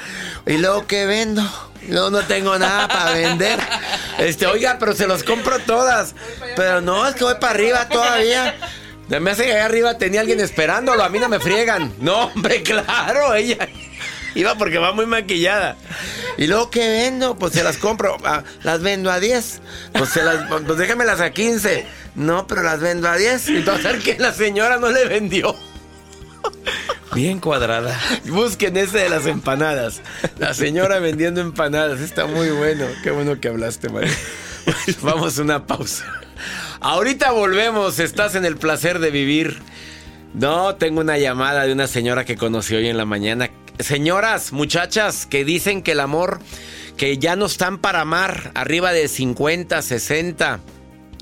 Y 0.46 0.58
luego 0.58 0.86
qué 0.86 1.06
vendo. 1.06 1.73
No, 1.88 2.10
no 2.10 2.22
tengo 2.26 2.58
nada 2.58 2.88
para 2.88 3.12
vender. 3.14 3.60
Este, 4.18 4.46
oiga, 4.46 4.78
pero 4.80 4.94
se 4.94 5.08
los 5.08 5.24
compro 5.24 5.60
todas. 5.60 6.16
Pero 6.56 6.82
no, 6.82 7.08
es 7.08 7.16
que 7.16 7.24
voy 7.24 7.36
para 7.36 7.54
arriba 7.54 7.88
todavía. 7.90 8.56
Me 9.10 9.32
hace 9.32 9.46
que 9.46 9.54
allá 9.54 9.66
arriba 9.66 9.98
tenía 9.98 10.22
alguien 10.22 10.40
esperándolo. 10.40 11.04
A 11.04 11.10
mí 11.10 11.20
no 11.20 11.30
me 11.30 11.40
friegan. 11.40 11.94
No, 12.00 12.26
hombre, 12.26 12.64
claro, 12.64 13.34
ella 13.36 13.68
iba 14.36 14.56
porque 14.56 14.78
va 14.78 14.94
muy 14.94 15.06
maquillada. 15.06 15.76
Y 16.38 16.48
luego, 16.48 16.70
¿qué 16.70 16.88
vendo? 16.88 17.36
Pues 17.36 17.54
se 17.54 17.64
las 17.64 17.78
compro. 17.78 18.18
Ah, 18.24 18.44
las 18.64 18.82
vendo 18.82 19.12
a 19.12 19.20
10. 19.20 19.62
Pues, 19.94 20.10
se 20.10 20.24
las, 20.24 20.48
pues 20.48 20.78
déjamelas 20.78 21.22
a 21.22 21.32
15. 21.32 21.86
No, 22.16 22.48
pero 22.48 22.64
las 22.64 22.80
vendo 22.80 23.08
a 23.10 23.18
10. 23.18 23.50
Entonces, 23.50 24.04
que 24.04 24.18
la 24.18 24.34
señora 24.34 24.78
no 24.78 24.90
le 24.90 25.06
vendió. 25.06 25.56
Bien 27.14 27.40
cuadrada. 27.40 28.00
Busquen 28.26 28.76
ese 28.78 28.98
de 28.98 29.10
las 29.10 29.28
empanadas. 29.28 30.02
La 30.40 30.54
señora 30.54 31.00
vendiendo 31.00 31.42
empanadas. 31.42 32.00
Está 32.00 32.26
muy 32.26 32.50
bueno. 32.50 32.86
Qué 33.04 33.12
bueno 33.12 33.40
que 33.40 33.50
hablaste, 33.50 33.90
María. 33.90 34.12
Vamos 35.02 35.38
a 35.38 35.44
una 35.44 35.68
pausa. 35.68 36.06
Ahorita 36.80 37.32
volvemos. 37.32 38.00
Estás 38.00 38.36
en 38.36 38.46
el 38.46 38.58
placer 38.58 39.00
de 39.00 39.12
vivir. 39.12 39.60
No, 40.34 40.76
tengo 40.76 41.02
una 41.02 41.18
llamada 41.20 41.66
de 41.66 41.74
una 41.74 41.88
señora 41.88 42.26
que 42.26 42.36
conocí 42.36 42.74
hoy 42.76 42.88
en 42.88 42.98
la 42.98 43.06
mañana. 43.06 43.52
Señoras, 43.80 44.52
muchachas, 44.52 45.28
que 45.28 45.46
dicen 45.46 45.84
que 45.84 45.92
el 45.92 46.00
amor, 46.00 46.40
que 46.98 47.18
ya 47.20 47.36
no 47.36 47.46
están 47.46 47.78
para 47.78 48.02
amar, 48.02 48.52
arriba 48.56 48.92
de 48.92 49.08
50, 49.08 49.82
60, 49.82 50.60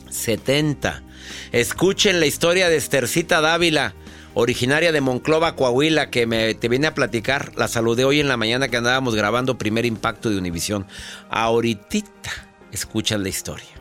70. 0.10 1.04
Escuchen 1.52 2.20
la 2.22 2.26
historia 2.26 2.70
de 2.70 2.78
Estercita 2.78 3.42
Dávila 3.42 3.94
originaria 4.34 4.92
de 4.92 5.02
Monclova, 5.02 5.56
Coahuila, 5.56 6.10
que 6.10 6.28
me, 6.28 6.54
te 6.54 6.70
viene 6.70 6.88
a 6.88 6.94
platicar. 6.94 7.52
La 7.56 7.68
saludé 7.68 8.06
hoy 8.06 8.20
en 8.20 8.28
la 8.28 8.38
mañana 8.38 8.68
que 8.68 8.78
andábamos 8.78 9.16
grabando 9.16 9.58
Primer 9.58 9.86
Impacto 9.86 10.30
de 10.30 10.38
Univisión. 10.38 10.86
Ahorita 11.30 11.98
escuchan 12.72 13.24
la 13.24 13.30
historia 13.30 13.81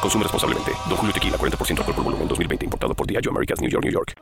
Consume 0.00 0.22
responsablemente. 0.22 0.72
Don 0.88 0.96
Julio 0.96 1.12
Tequila, 1.12 1.36
40% 1.36 1.78
alcohol 1.78 1.94
por 1.94 2.04
volumen, 2.04 2.28
2020. 2.28 2.64
Importado 2.64 2.94
por 2.94 3.06
Diageo 3.06 3.30
Americas, 3.30 3.60
New 3.60 3.70
York, 3.70 3.84
New 3.84 3.92
York. 3.92 4.16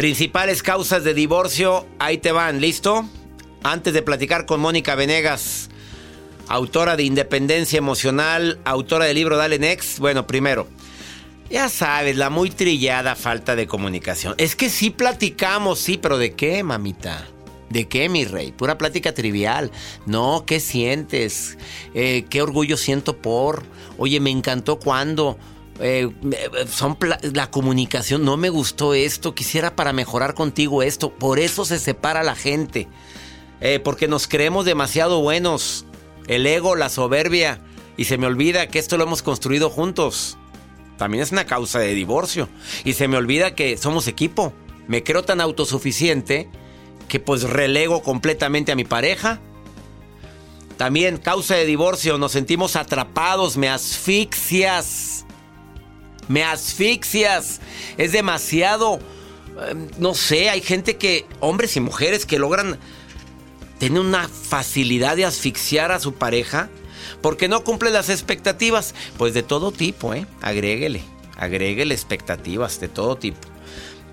Principales 0.00 0.62
causas 0.62 1.04
de 1.04 1.12
divorcio, 1.12 1.86
ahí 1.98 2.16
te 2.16 2.32
van, 2.32 2.58
¿listo? 2.58 3.04
Antes 3.62 3.92
de 3.92 4.00
platicar 4.00 4.46
con 4.46 4.58
Mónica 4.58 4.94
Venegas, 4.94 5.69
autora 6.50 6.96
de 6.96 7.04
Independencia 7.04 7.78
Emocional, 7.78 8.58
autora 8.64 9.04
del 9.04 9.14
libro 9.14 9.36
Dale 9.36 9.60
Next. 9.60 10.00
Bueno, 10.00 10.26
primero, 10.26 10.66
ya 11.48 11.68
sabes, 11.68 12.16
la 12.16 12.28
muy 12.28 12.50
trillada 12.50 13.14
falta 13.14 13.54
de 13.54 13.68
comunicación. 13.68 14.34
Es 14.36 14.56
que 14.56 14.68
sí 14.68 14.90
platicamos, 14.90 15.78
sí, 15.78 15.96
pero 15.96 16.18
¿de 16.18 16.32
qué, 16.32 16.64
mamita? 16.64 17.24
¿De 17.70 17.86
qué, 17.86 18.08
mi 18.08 18.24
rey? 18.24 18.50
Pura 18.50 18.78
plática 18.78 19.14
trivial. 19.14 19.70
No, 20.06 20.42
¿qué 20.44 20.58
sientes? 20.58 21.56
Eh, 21.94 22.24
¿Qué 22.28 22.42
orgullo 22.42 22.76
siento 22.76 23.16
por? 23.16 23.62
Oye, 23.96 24.20
me 24.20 24.30
encantó 24.30 24.78
cuando... 24.78 25.38
Eh, 25.82 26.10
son 26.68 26.98
la 27.32 27.50
comunicación, 27.50 28.22
no 28.22 28.36
me 28.36 28.50
gustó 28.50 28.92
esto, 28.92 29.34
quisiera 29.34 29.76
para 29.76 29.94
mejorar 29.94 30.34
contigo 30.34 30.82
esto. 30.82 31.10
Por 31.10 31.38
eso 31.38 31.64
se 31.64 31.78
separa 31.78 32.22
la 32.22 32.34
gente. 32.34 32.86
Eh, 33.62 33.78
porque 33.78 34.06
nos 34.08 34.26
creemos 34.26 34.66
demasiado 34.66 35.22
buenos 35.22 35.86
el 36.26 36.46
ego, 36.46 36.76
la 36.76 36.88
soberbia, 36.88 37.60
y 37.96 38.04
se 38.04 38.18
me 38.18 38.26
olvida 38.26 38.68
que 38.68 38.78
esto 38.78 38.96
lo 38.96 39.04
hemos 39.04 39.22
construido 39.22 39.70
juntos. 39.70 40.38
También 40.96 41.22
es 41.22 41.32
una 41.32 41.46
causa 41.46 41.78
de 41.78 41.94
divorcio. 41.94 42.48
Y 42.84 42.92
se 42.92 43.08
me 43.08 43.16
olvida 43.16 43.54
que 43.54 43.76
somos 43.76 44.06
equipo. 44.06 44.52
Me 44.86 45.02
creo 45.02 45.22
tan 45.22 45.40
autosuficiente 45.40 46.48
que 47.08 47.20
pues 47.20 47.42
relego 47.42 48.02
completamente 48.02 48.72
a 48.72 48.76
mi 48.76 48.84
pareja. 48.84 49.40
También 50.76 51.18
causa 51.18 51.56
de 51.56 51.66
divorcio, 51.66 52.16
nos 52.18 52.32
sentimos 52.32 52.76
atrapados, 52.76 53.56
me 53.56 53.68
asfixias. 53.68 55.26
Me 56.28 56.44
asfixias. 56.44 57.60
Es 57.98 58.12
demasiado... 58.12 58.98
eh, 59.60 59.74
No 59.98 60.14
sé, 60.14 60.48
hay 60.48 60.60
gente 60.60 60.96
que, 60.96 61.26
hombres 61.40 61.76
y 61.76 61.80
mujeres 61.80 62.24
que 62.24 62.38
logran 62.38 62.78
tener 63.80 63.98
una 63.98 64.28
facilidad 64.28 65.16
de 65.16 65.24
asfixiar 65.24 65.90
a 65.90 65.98
su 65.98 66.14
pareja 66.14 66.68
porque 67.22 67.48
no 67.48 67.64
cumple 67.64 67.90
las 67.90 68.10
expectativas. 68.10 68.94
Pues 69.18 69.34
de 69.34 69.42
todo 69.42 69.72
tipo, 69.72 70.14
¿eh? 70.14 70.26
Agréguele, 70.42 71.02
agréguele 71.36 71.94
expectativas 71.94 72.78
de 72.78 72.88
todo 72.88 73.16
tipo. 73.16 73.40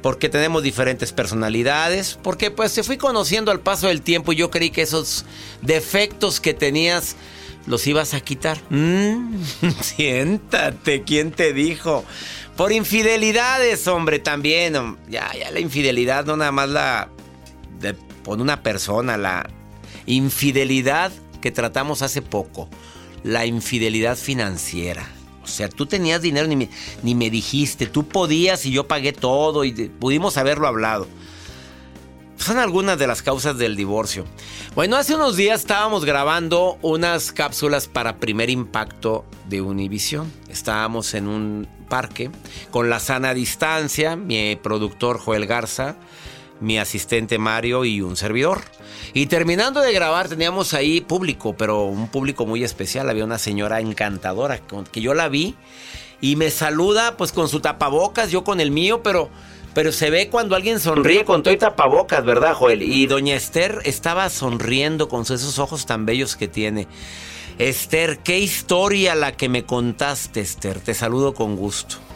Porque 0.02 0.30
tenemos 0.30 0.64
diferentes 0.64 1.12
personalidades, 1.12 2.18
porque 2.24 2.50
pues 2.50 2.72
se 2.72 2.84
fui 2.84 2.98
conociendo 2.98 3.52
al 3.52 3.60
paso 3.60 3.88
del 3.88 4.02
tiempo 4.02 4.32
y 4.32 4.38
yo 4.38 4.50
creí 4.50 4.70
que 4.70 4.84
esos 4.84 5.26
defectos 5.62 6.40
que 6.40 6.54
tenías 6.54 7.18
los 7.66 7.86
ibas 7.86 8.14
a 8.14 8.22
quitar. 8.22 8.58
Mm, 8.70 9.42
siéntate, 9.82 11.04
¿quién 11.04 11.32
te 11.32 11.52
dijo? 11.52 12.06
Por 12.56 12.72
infidelidades, 12.72 13.86
hombre, 13.88 14.20
también. 14.20 14.98
Ya, 15.10 15.34
ya 15.34 15.52
la 15.52 15.60
infidelidad 15.60 16.26
no 16.26 16.38
nada 16.38 16.54
más 16.54 16.70
la 16.70 17.10
de, 17.82 17.94
por 18.24 18.40
una 18.40 18.62
persona, 18.64 19.18
la 19.18 19.50
infidelidad 20.08 21.12
que 21.42 21.52
tratamos 21.52 22.02
hace 22.02 22.24
poco, 22.24 22.68
la 23.24 23.46
infidelidad 23.46 24.18
financiera. 24.18 25.08
O 25.44 25.48
sea, 25.48 25.70
tú 25.70 25.86
tenías 25.86 26.22
dinero 26.22 26.48
ni 26.48 26.56
me, 26.56 26.70
ni 27.04 27.16
me 27.16 27.30
dijiste, 27.30 27.86
tú 27.86 28.08
podías 28.08 28.66
y 28.66 28.72
yo 28.72 28.88
pagué 28.88 29.14
todo 29.14 29.64
y 29.64 29.72
pudimos 29.72 30.38
haberlo 30.38 30.68
hablado. 30.68 31.08
Son 32.38 32.58
algunas 32.60 33.00
de 33.00 33.08
las 33.08 33.22
causas 33.22 33.58
del 33.58 33.76
divorcio. 33.76 34.26
Bueno, 34.76 34.96
hace 34.96 35.16
unos 35.16 35.36
días 35.36 35.62
estábamos 35.62 36.06
grabando 36.06 36.78
unas 36.82 37.32
cápsulas 37.32 37.88
para 37.88 38.18
primer 38.18 38.50
impacto 38.50 39.26
de 39.50 39.62
Univision. 39.62 40.32
Estábamos 40.48 41.14
en 41.14 41.28
un 41.28 41.68
parque 41.90 42.30
con 42.70 42.90
la 42.90 43.00
sana 43.00 43.34
distancia, 43.34 44.16
mi 44.16 44.56
productor 44.56 45.18
Joel 45.18 45.48
Garza, 45.48 45.96
mi 46.60 46.78
asistente 46.78 47.40
Mario 47.40 47.86
y 47.86 48.02
un 48.02 48.16
servidor. 48.16 48.62
Y 49.18 49.26
terminando 49.26 49.82
de 49.82 49.92
grabar 49.94 50.30
teníamos 50.30 50.76
ahí 50.76 51.02
público, 51.02 51.56
pero 51.58 51.86
un 51.86 52.08
público 52.08 52.46
muy 52.46 52.64
especial. 52.64 53.10
Había 53.10 53.26
una 53.26 53.40
señora 53.40 53.80
encantadora 53.80 54.60
que 54.92 55.02
yo 55.02 55.16
la 55.16 55.28
vi 55.28 55.56
y 56.22 56.36
me 56.36 56.52
saluda 56.52 57.18
pues 57.18 57.32
con 57.32 57.50
su 57.50 57.60
tapabocas, 57.60 58.30
yo 58.30 58.44
con 58.44 58.60
el 58.60 58.70
mío, 58.70 59.02
pero... 59.02 59.30
Pero 59.74 59.92
se 59.92 60.10
ve 60.10 60.30
cuando 60.30 60.56
alguien 60.56 60.80
sonríe 60.80 61.24
con 61.24 61.44
todo 61.44 61.54
y 61.54 61.58
tapabocas, 61.58 62.26
¿verdad, 62.26 62.56
Joel? 62.56 62.82
Y 62.82 63.06
doña 63.06 63.36
Esther 63.36 63.80
estaba 63.86 64.28
sonriendo 64.32 65.08
con 65.08 65.22
esos 65.22 65.60
ojos 65.60 65.86
tan 65.86 66.06
bellos 66.06 66.36
que 66.36 66.48
tiene. 66.48 66.88
Esther, 67.60 68.20
qué 68.20 68.40
historia 68.40 69.14
la 69.14 69.34
que 69.34 69.50
me 69.50 69.66
contaste, 69.66 70.42
Esther. 70.42 70.80
Te 70.80 70.96
saludo 70.96 71.36
con 71.36 71.56
gusto. 71.56 72.07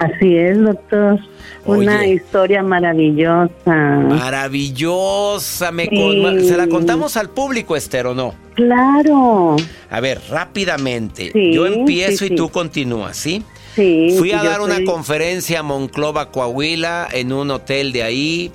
Así 0.00 0.36
es, 0.36 0.60
doctor. 0.62 1.18
Una 1.64 2.06
historia 2.06 2.62
maravillosa. 2.62 3.50
Maravillosa. 3.66 5.72
Me 5.72 5.84
Sí. 5.84 5.90
con- 5.96 6.44
¿Se 6.44 6.56
la 6.56 6.68
contamos 6.68 7.16
al 7.16 7.30
público, 7.30 7.76
Esther, 7.76 8.06
o 8.06 8.14
no? 8.14 8.34
Claro. 8.54 9.56
A 9.90 10.00
ver, 10.00 10.20
rápidamente. 10.30 11.30
Sí, 11.32 11.52
Yo 11.52 11.66
empiezo 11.66 12.26
sí, 12.26 12.32
y 12.32 12.36
tú 12.36 12.48
continúas, 12.50 13.16
¿sí? 13.16 13.42
Sí. 13.74 14.14
Fui 14.18 14.32
a 14.32 14.42
dar 14.42 14.60
una 14.60 14.76
soy- 14.76 14.84
conferencia 14.84 15.60
a 15.60 15.62
Monclova, 15.62 16.30
Coahuila, 16.30 17.08
en 17.12 17.32
un 17.32 17.50
hotel 17.50 17.92
de 17.92 18.02
ahí. 18.02 18.52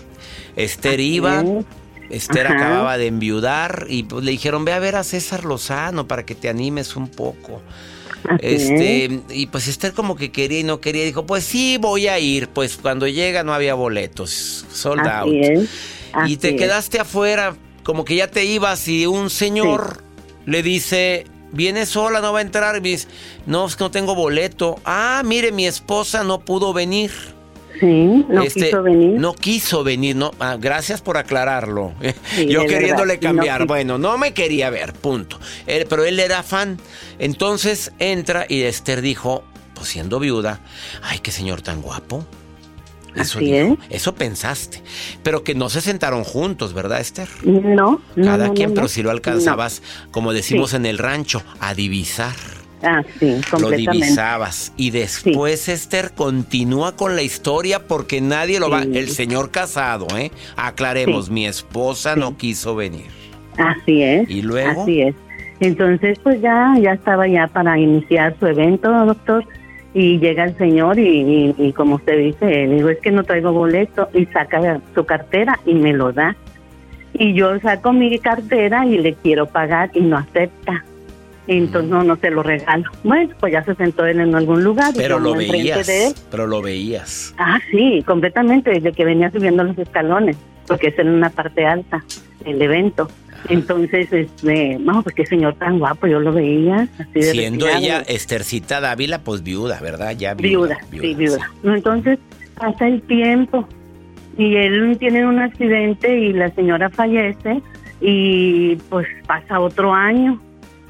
Esther 0.56 0.96
Así 0.96 1.16
iba. 1.16 1.42
es. 1.42 1.66
Esther 2.10 2.48
Ajá. 2.48 2.56
acababa 2.56 2.98
de 2.98 3.08
enviudar 3.08 3.86
y 3.88 4.04
pues, 4.04 4.26
le 4.26 4.32
dijeron, 4.32 4.66
ve 4.66 4.74
a 4.74 4.80
ver 4.80 4.98
a 4.98 5.04
César 5.04 5.46
Lozano 5.46 6.08
para 6.08 6.26
que 6.26 6.36
te 6.36 6.50
animes 6.50 6.96
un 6.98 7.08
poco. 7.08 7.62
Así 8.30 8.40
Este, 8.42 9.22
y 9.30 9.48
pues 9.48 9.68
Esther 9.68 9.94
como 9.94 10.16
que 10.16 10.32
quería 10.32 10.60
y 10.60 10.64
no 10.64 10.80
quería, 10.80 11.04
dijo, 11.04 11.26
pues 11.26 11.44
sí, 11.44 11.78
voy 11.78 12.08
a 12.08 12.20
ir. 12.20 12.50
Pues 12.50 12.78
cuando 12.78 13.08
llega 13.08 13.44
no 13.44 13.54
había 13.54 13.74
boletos, 13.74 14.66
sold 14.72 15.08
out. 15.08 15.34
Así. 16.14 16.34
Y 16.34 16.38
te 16.38 16.50
es. 16.50 16.56
quedaste 16.56 17.00
afuera, 17.00 17.56
como 17.84 18.06
que 18.06 18.16
ya 18.16 18.28
te 18.28 18.46
ibas 18.46 18.88
y 18.88 19.06
un 19.06 19.30
señor 19.30 20.04
le 20.46 20.64
dice, 20.64 21.26
viene 21.52 21.86
sola, 21.86 22.22
no 22.22 22.34
va 22.34 22.40
a 22.40 22.42
entrar. 22.42 22.76
Y 22.78 22.82
me 22.82 22.90
dice, 22.90 23.08
no, 23.46 23.66
es 23.66 23.76
que 23.76 23.84
no 23.84 23.92
tengo 23.92 24.16
boleto. 24.16 24.80
Ah, 24.86 25.22
mire, 25.26 25.52
mi 25.52 25.66
esposa 25.66 26.24
no 26.24 26.40
pudo 26.40 26.74
venir. 26.74 27.12
Sí, 27.80 28.26
no 28.30 28.44
Este, 28.44 28.66
quiso 28.66 28.84
venir. 28.84 29.20
No 29.20 29.34
quiso 29.34 29.84
venir, 29.84 30.16
no. 30.16 30.32
ah, 30.40 30.58
gracias 30.60 31.02
por 31.02 31.18
aclararlo. 31.18 31.94
Sí, 32.36 32.48
Yo 32.48 32.66
queriéndole 32.66 33.16
verdad, 33.16 33.30
cambiar. 33.30 33.66
bueno, 33.68 33.98
no 33.98 34.18
me 34.18 34.34
quería 34.34 34.70
ver, 34.70 34.94
punto. 34.94 35.40
Él- 35.68 35.86
pero 35.90 36.04
él 36.06 36.20
era 36.20 36.44
fan. 36.44 36.80
Entonces 37.20 37.92
entra 38.00 38.46
y 38.48 38.62
Esther 38.64 39.02
dijo, 39.02 39.44
pues 39.74 39.88
siendo 39.90 40.20
viuda, 40.20 40.60
ay, 41.02 41.20
qué 41.20 41.32
señor 41.32 41.62
tan 41.62 41.82
guapo. 41.82 42.26
Eso 43.16 43.40
Así 43.40 43.52
dijo, 43.52 43.78
es. 43.90 43.98
eso 43.98 44.16
pensaste. 44.16 44.82
Pero 45.22 45.44
que 45.44 45.54
no 45.54 45.70
se 45.70 45.82
sentaron 45.82 46.24
juntos, 46.24 46.74
¿verdad, 46.74 47.02
Esther? 47.02 47.28
No, 47.44 48.02
no. 48.16 48.26
Cada 48.26 48.48
no, 48.48 48.54
quien, 48.54 48.74
pero 48.74 48.88
si 48.88 49.04
lo 49.04 49.12
alcanzabas, 49.12 49.82
como 50.12 50.32
decimos 50.32 50.74
en 50.74 50.86
el 50.86 50.98
rancho, 50.98 51.44
a 51.60 51.74
divisar. 51.74 52.36
Ah, 52.84 53.04
sí, 53.20 53.40
Lo 53.60 53.70
divisabas. 53.70 54.74
Y 54.78 54.90
después, 54.92 55.70
Esther, 55.70 56.12
continúa 56.16 56.96
con 56.96 57.16
la 57.16 57.22
historia 57.22 57.80
porque 57.88 58.22
nadie 58.22 58.60
lo 58.60 58.70
va. 58.70 58.82
El 58.84 59.10
señor 59.10 59.52
casado, 59.52 60.08
¿eh? 60.18 60.32
Aclaremos, 60.56 61.28
Sí. 61.28 61.32
mi 61.32 61.46
esposa 61.46 62.16
no 62.16 62.38
quiso 62.38 62.76
venir. 62.76 63.06
Así 63.58 64.02
es. 64.02 64.30
¿Y 64.30 64.42
luego? 64.42 64.82
Así 64.84 65.02
es. 65.02 65.16
Entonces, 65.60 66.18
pues 66.24 66.42
ya, 66.42 66.74
ya 66.82 66.94
estaba 66.94 67.28
ya 67.28 67.48
para 67.48 67.78
iniciar 67.78 68.36
su 68.40 68.48
evento, 68.48 68.90
doctor. 69.06 69.46
Y 69.94 70.18
llega 70.20 70.46
el 70.46 70.58
señor 70.58 70.98
y, 70.98 71.04
y- 71.22 71.56
y 71.58 71.74
como 71.74 71.96
usted 71.96 72.18
dice, 72.18 72.46
le 72.46 72.76
digo, 72.76 72.90
es 72.90 73.00
que 73.00 73.12
no 73.12 73.24
traigo 73.24 73.52
boleto. 73.52 74.10
Y 74.14 74.26
saca 74.28 74.80
su 74.96 75.06
cartera 75.06 75.60
y 75.66 75.74
me 75.76 75.94
lo 75.94 76.12
da. 76.14 76.36
Y 77.14 77.34
yo 77.34 77.60
saco 77.60 77.92
mi 77.94 78.18
cartera 78.20 78.86
y 78.88 78.98
le 78.98 79.14
quiero 79.16 79.46
pagar 79.46 79.92
y 79.94 80.00
no 80.00 80.18
acepta. 80.18 80.84
Entonces, 81.58 81.90
no, 81.92 82.04
no 82.04 82.16
se 82.16 82.30
lo 82.30 82.44
regalo. 82.44 82.90
Bueno, 83.04 83.34
pues 83.40 83.54
ya 83.54 83.64
se 83.64 83.76
sentó 83.76 84.06
él 84.06 84.20
en 84.20 84.36
algún 84.36 84.64
lugar. 84.64 84.94
Pero 84.96 85.20
lo 85.20 85.36
veías. 85.36 85.86
de 85.86 86.08
él. 86.08 86.14
Pero 86.30 86.48
lo 86.48 86.62
veías. 86.62 87.34
Ah, 87.38 87.60
sí, 87.72 88.04
completamente, 88.06 88.70
desde 88.72 88.92
que 88.94 89.04
venía 89.04 89.30
subiendo 89.32 89.64
los 89.64 89.78
escalones, 89.78 90.38
porque 90.68 90.88
es 90.88 91.00
en 91.00 91.10
una 91.10 91.30
parte 91.30 91.66
alta 91.66 92.04
el 92.46 92.62
evento. 92.62 93.10
Entonces, 93.50 94.12
este, 94.14 94.78
no, 94.80 95.02
pues 95.04 95.16
qué 95.16 95.26
señor 95.26 95.56
tan 95.56 95.80
guapo, 95.80 96.08
yo 96.08 96.20
lo 96.20 96.32
veía 96.32 96.88
así 97.00 97.20
de 97.20 97.24
Siendo 97.32 97.66
retirado. 97.66 98.02
ella 98.02 98.04
Estercita 98.08 98.80
Dávila, 98.80 99.20
pues 99.20 99.42
viuda, 99.44 99.80
¿verdad? 99.82 100.16
Ya 100.16 100.36
viuda, 100.36 100.78
viuda. 100.92 101.02
sí, 101.02 101.16
viuda. 101.16 101.52
Entonces, 101.64 102.20
pasa 102.58 102.88
el 102.88 103.02
tiempo 103.02 103.68
y 104.38 104.56
él 104.56 104.96
tiene 105.00 105.26
un 105.26 105.40
accidente 105.40 106.18
y 106.18 106.34
la 106.34 106.50
señora 106.52 106.90
fallece 106.92 107.62
y 108.00 108.76
pues 108.90 109.08
pasa 109.28 109.60
otro 109.60 109.94
año 109.94 110.40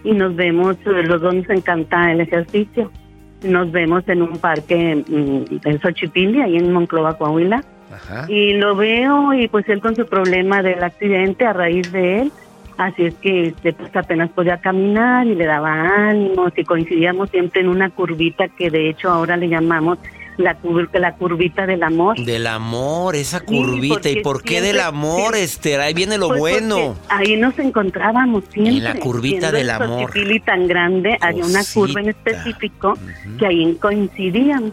y 0.03 0.13
nos 0.13 0.35
vemos, 0.35 0.77
eh, 0.85 1.03
los 1.03 1.21
dos 1.21 1.33
nos 1.33 1.49
encanta 1.49 2.11
el 2.11 2.21
ejercicio. 2.21 2.91
Nos 3.43 3.71
vemos 3.71 4.07
en 4.07 4.21
un 4.21 4.37
parque 4.37 5.03
mm, 5.07 5.67
en 5.67 5.79
Xochipilli, 5.79 6.41
ahí 6.41 6.57
en 6.57 6.71
Monclova, 6.71 7.17
Coahuila. 7.17 7.63
Ajá. 7.93 8.25
Y 8.29 8.53
lo 8.53 8.75
veo 8.75 9.33
y 9.33 9.47
pues 9.47 9.67
él 9.67 9.81
con 9.81 9.95
su 9.95 10.05
problema 10.05 10.61
del 10.61 10.83
accidente 10.83 11.45
a 11.45 11.53
raíz 11.53 11.91
de 11.91 12.21
él. 12.21 12.31
Así 12.77 13.05
es 13.05 13.15
que 13.15 13.47
este, 13.47 13.73
pues 13.73 13.95
apenas 13.95 14.29
podía 14.29 14.57
caminar 14.57 15.27
y 15.27 15.35
le 15.35 15.45
daba 15.45 16.09
ánimos 16.09 16.51
y 16.55 16.63
coincidíamos 16.63 17.29
siempre 17.29 17.61
en 17.61 17.67
una 17.67 17.89
curvita 17.89 18.47
que 18.47 18.71
de 18.71 18.89
hecho 18.89 19.09
ahora 19.09 19.37
le 19.37 19.49
llamamos 19.49 19.99
la, 20.37 20.59
cur- 20.61 20.89
la 20.93 21.15
curvita 21.15 21.65
del 21.65 21.83
amor. 21.83 22.17
Del 22.23 22.47
amor, 22.47 23.15
esa 23.15 23.39
Sí, 23.39 23.45
curvita. 23.45 24.09
¿Y 24.09 24.15
porque 24.15 24.21
por 24.23 24.43
qué 24.43 24.61
del 24.61 24.79
amor, 24.79 25.35
sí. 25.35 25.41
Esther? 25.41 25.81
Ahí 25.81 25.93
viene 25.93 26.17
lo 26.17 26.27
Pues 26.29 26.39
bueno. 26.39 26.95
Ahí 27.09 27.35
nos 27.37 27.57
encontrábamos 27.59 28.43
siempre. 28.51 28.77
En 28.77 28.83
la 28.83 28.95
curvita 28.99 29.51
del 29.51 29.61
el 29.63 29.69
amor. 29.71 30.07
Xochipilli 30.11 30.39
tan 30.39 30.67
grande, 30.67 31.17
había 31.21 31.45
una 31.45 31.61
curva 31.73 31.99
en 32.01 32.07
Cosita. 32.13 32.29
específico 32.31 32.89
Ujú. 32.93 33.37
que 33.37 33.45
ahí 33.45 33.75
coincidíamos. 33.81 34.71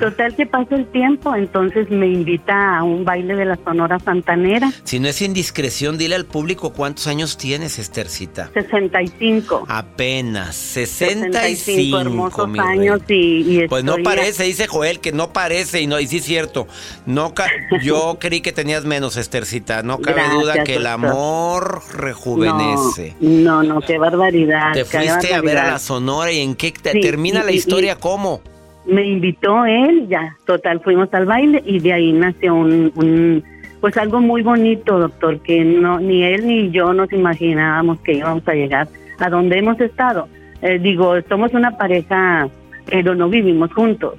Total 0.00 0.34
que 0.34 0.46
pasa 0.46 0.74
el 0.76 0.86
tiempo, 0.86 1.34
entonces 1.34 1.90
me 1.90 2.06
invita 2.06 2.78
a 2.78 2.82
un 2.84 3.04
baile 3.04 3.34
de 3.34 3.44
la 3.44 3.58
Sonora 3.64 3.98
Santanera. 3.98 4.72
Si 4.84 4.98
no 5.00 5.08
es 5.08 5.20
indiscreción, 5.22 5.98
dile 5.98 6.14
al 6.14 6.24
público 6.24 6.72
cuántos 6.72 7.06
años 7.06 7.36
tienes, 7.36 7.78
Estercita. 7.78 8.50
65. 8.54 9.64
Apenas, 9.68 10.56
65, 10.56 12.00
hermosos 12.00 12.48
mi 12.48 12.58
años 12.58 13.00
y, 13.08 13.62
y 13.62 13.68
Pues 13.68 13.84
no 13.84 13.96
parece, 14.02 14.44
dice 14.44 14.66
Joel, 14.66 15.00
que 15.00 15.12
no 15.12 15.32
parece, 15.32 15.80
y 15.80 15.86
no, 15.86 15.98
y 16.00 16.06
sí 16.06 16.18
es 16.18 16.24
cierto. 16.24 16.66
No 17.06 17.34
ca- 17.34 17.48
yo 17.82 18.18
creí 18.20 18.40
que 18.40 18.52
tenías 18.52 18.84
menos, 18.84 19.16
Estercita. 19.16 19.82
No 19.82 19.98
cabe 20.00 20.16
Gracias, 20.16 20.40
duda 20.40 20.64
que 20.64 20.76
el 20.76 20.86
amor 20.86 21.82
rejuvenece. 21.94 23.14
No, 23.20 23.62
no, 23.62 23.80
qué 23.80 23.98
barbaridad. 23.98 24.72
Te 24.72 24.84
qué 24.84 24.98
fuiste 24.98 25.34
a 25.34 25.40
ver 25.40 25.58
a 25.58 25.66
la 25.72 25.78
Sonora 25.78 26.32
y 26.32 26.40
en 26.40 26.54
qué 26.54 26.72
te 26.72 26.92
Sí, 26.92 27.00
termina 27.00 27.40
y- 27.40 27.44
la 27.44 27.52
historia, 27.52 27.96
¿cómo? 27.96 28.40
Me 28.86 29.04
invitó 29.06 29.64
él, 29.66 30.06
ya, 30.08 30.36
total, 30.46 30.80
fuimos 30.80 31.12
al 31.12 31.26
baile 31.26 31.62
y 31.66 31.78
de 31.80 31.92
ahí 31.92 32.12
nació 32.12 32.54
un, 32.54 32.90
un- 32.94 33.44
pues 33.80 33.96
algo 33.96 34.20
muy 34.20 34.42
bonito, 34.42 34.98
doctor, 34.98 35.40
que 35.40 35.62
no 35.64 36.00
ni 36.00 36.22
él 36.24 36.46
ni 36.46 36.70
yo 36.70 36.92
nos 36.92 37.12
imaginábamos 37.12 38.00
que 38.00 38.14
íbamos 38.14 38.46
a 38.48 38.52
llegar 38.54 38.88
a 39.18 39.28
donde 39.30 39.58
hemos 39.58 39.78
estado. 39.80 40.26
Eh, 40.62 40.78
digo, 40.80 41.14
somos 41.28 41.52
una 41.54 41.76
pareja, 41.76 42.48
pero 42.86 43.14
no 43.14 43.28
vivimos 43.28 43.72
juntos, 43.72 44.14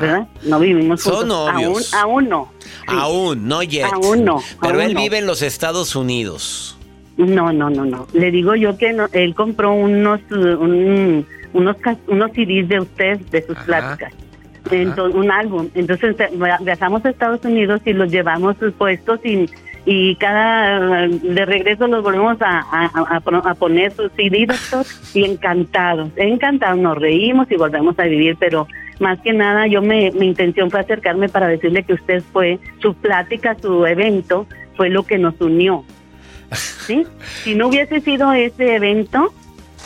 ¿verdad? 0.00 0.26
No 0.44 0.58
vivimos 0.60 1.02
Son 1.02 1.16
juntos. 1.28 1.52
novios. 1.52 1.92
Aún, 1.94 2.10
aún 2.22 2.28
no. 2.30 2.52
Sí. 2.60 2.68
Aún, 2.88 3.48
no 3.48 3.62
yet. 3.62 3.84
Aún 3.92 4.24
no, 4.24 4.38
Pero 4.62 4.74
aún 4.74 4.82
él 4.82 4.94
no. 4.94 5.00
vive 5.00 5.18
en 5.18 5.26
los 5.26 5.42
Estados 5.42 5.94
Unidos. 5.96 6.78
No, 7.18 7.52
no, 7.52 7.68
no, 7.70 7.84
no. 7.84 8.06
Le 8.12 8.30
digo 8.30 8.54
yo 8.54 8.76
que 8.78 8.92
no- 8.92 9.08
él 9.12 9.34
compró 9.34 9.72
unos 9.74 10.20
un- 10.30 11.26
unos 11.56 11.76
unos 12.06 12.30
CDs 12.32 12.68
de 12.68 12.80
usted, 12.80 13.18
de 13.30 13.42
sus 13.42 13.56
Ajá. 13.56 13.64
pláticas. 13.66 14.12
Entonces, 14.70 15.14
un 15.14 15.30
álbum. 15.30 15.68
Entonces 15.74 16.16
eh, 16.18 16.28
via- 16.34 16.58
viajamos 16.60 17.04
a 17.04 17.10
Estados 17.10 17.44
Unidos 17.44 17.80
y 17.84 17.92
los 17.92 18.10
llevamos 18.10 18.56
puestos 18.76 19.20
y, 19.24 19.48
y 19.84 20.16
cada 20.16 21.06
de 21.06 21.44
regreso 21.44 21.86
los 21.86 22.02
volvemos 22.02 22.36
a, 22.40 22.64
a 22.72 23.54
poner 23.54 23.92
sus 23.92 24.10
CD, 24.16 24.46
doctor, 24.46 24.84
y 25.14 25.24
encantados, 25.24 26.10
encantados, 26.16 26.78
nos 26.78 26.98
reímos 26.98 27.48
y 27.50 27.56
volvemos 27.56 27.96
a 27.98 28.04
vivir, 28.04 28.36
pero 28.40 28.66
más 28.98 29.20
que 29.20 29.32
nada 29.32 29.66
yo 29.68 29.82
me, 29.82 30.10
mi 30.12 30.26
intención 30.26 30.70
fue 30.70 30.80
acercarme 30.80 31.28
para 31.28 31.46
decirle 31.46 31.84
que 31.84 31.92
usted 31.94 32.22
fue, 32.32 32.58
su 32.82 32.94
plática, 32.94 33.54
su 33.60 33.86
evento, 33.86 34.46
fue 34.76 34.90
lo 34.90 35.04
que 35.04 35.18
nos 35.18 35.40
unió. 35.40 35.84
¿Sí? 36.52 37.04
Si 37.44 37.54
no 37.54 37.68
hubiese 37.68 38.00
sido 38.00 38.32
ese 38.32 38.74
evento, 38.76 39.32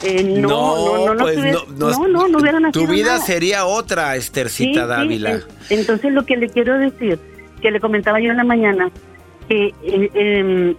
eh, 0.03 0.23
no, 0.25 0.49
no, 0.49 1.07
no, 1.07 1.15
no, 1.15 1.23
pues 1.25 1.37
tuviera- 1.37 1.59
no, 1.77 2.09
no, 2.09 2.29
no 2.29 2.39
hubiera 2.39 2.61
nacido 2.61 2.87
Tu 2.87 2.91
vida 2.93 3.15
nada. 3.15 3.25
sería 3.25 3.65
otra, 3.67 4.17
Estercita 4.17 4.83
Sí, 4.83 4.89
Dávila. 4.89 5.31
en- 5.33 5.43
entonces 5.71 6.13
lo 6.13 6.25
que 6.25 6.37
le 6.37 6.49
quiero 6.49 6.79
decir, 6.79 7.19
que 7.61 7.71
le 7.71 7.81
comentaba 7.81 8.21
yo 8.21 8.31
en 8.31 8.37
la 8.39 8.45
mañana, 8.45 8.91
que 9.49 9.75
eh, 9.83 10.11
em, 10.15 10.75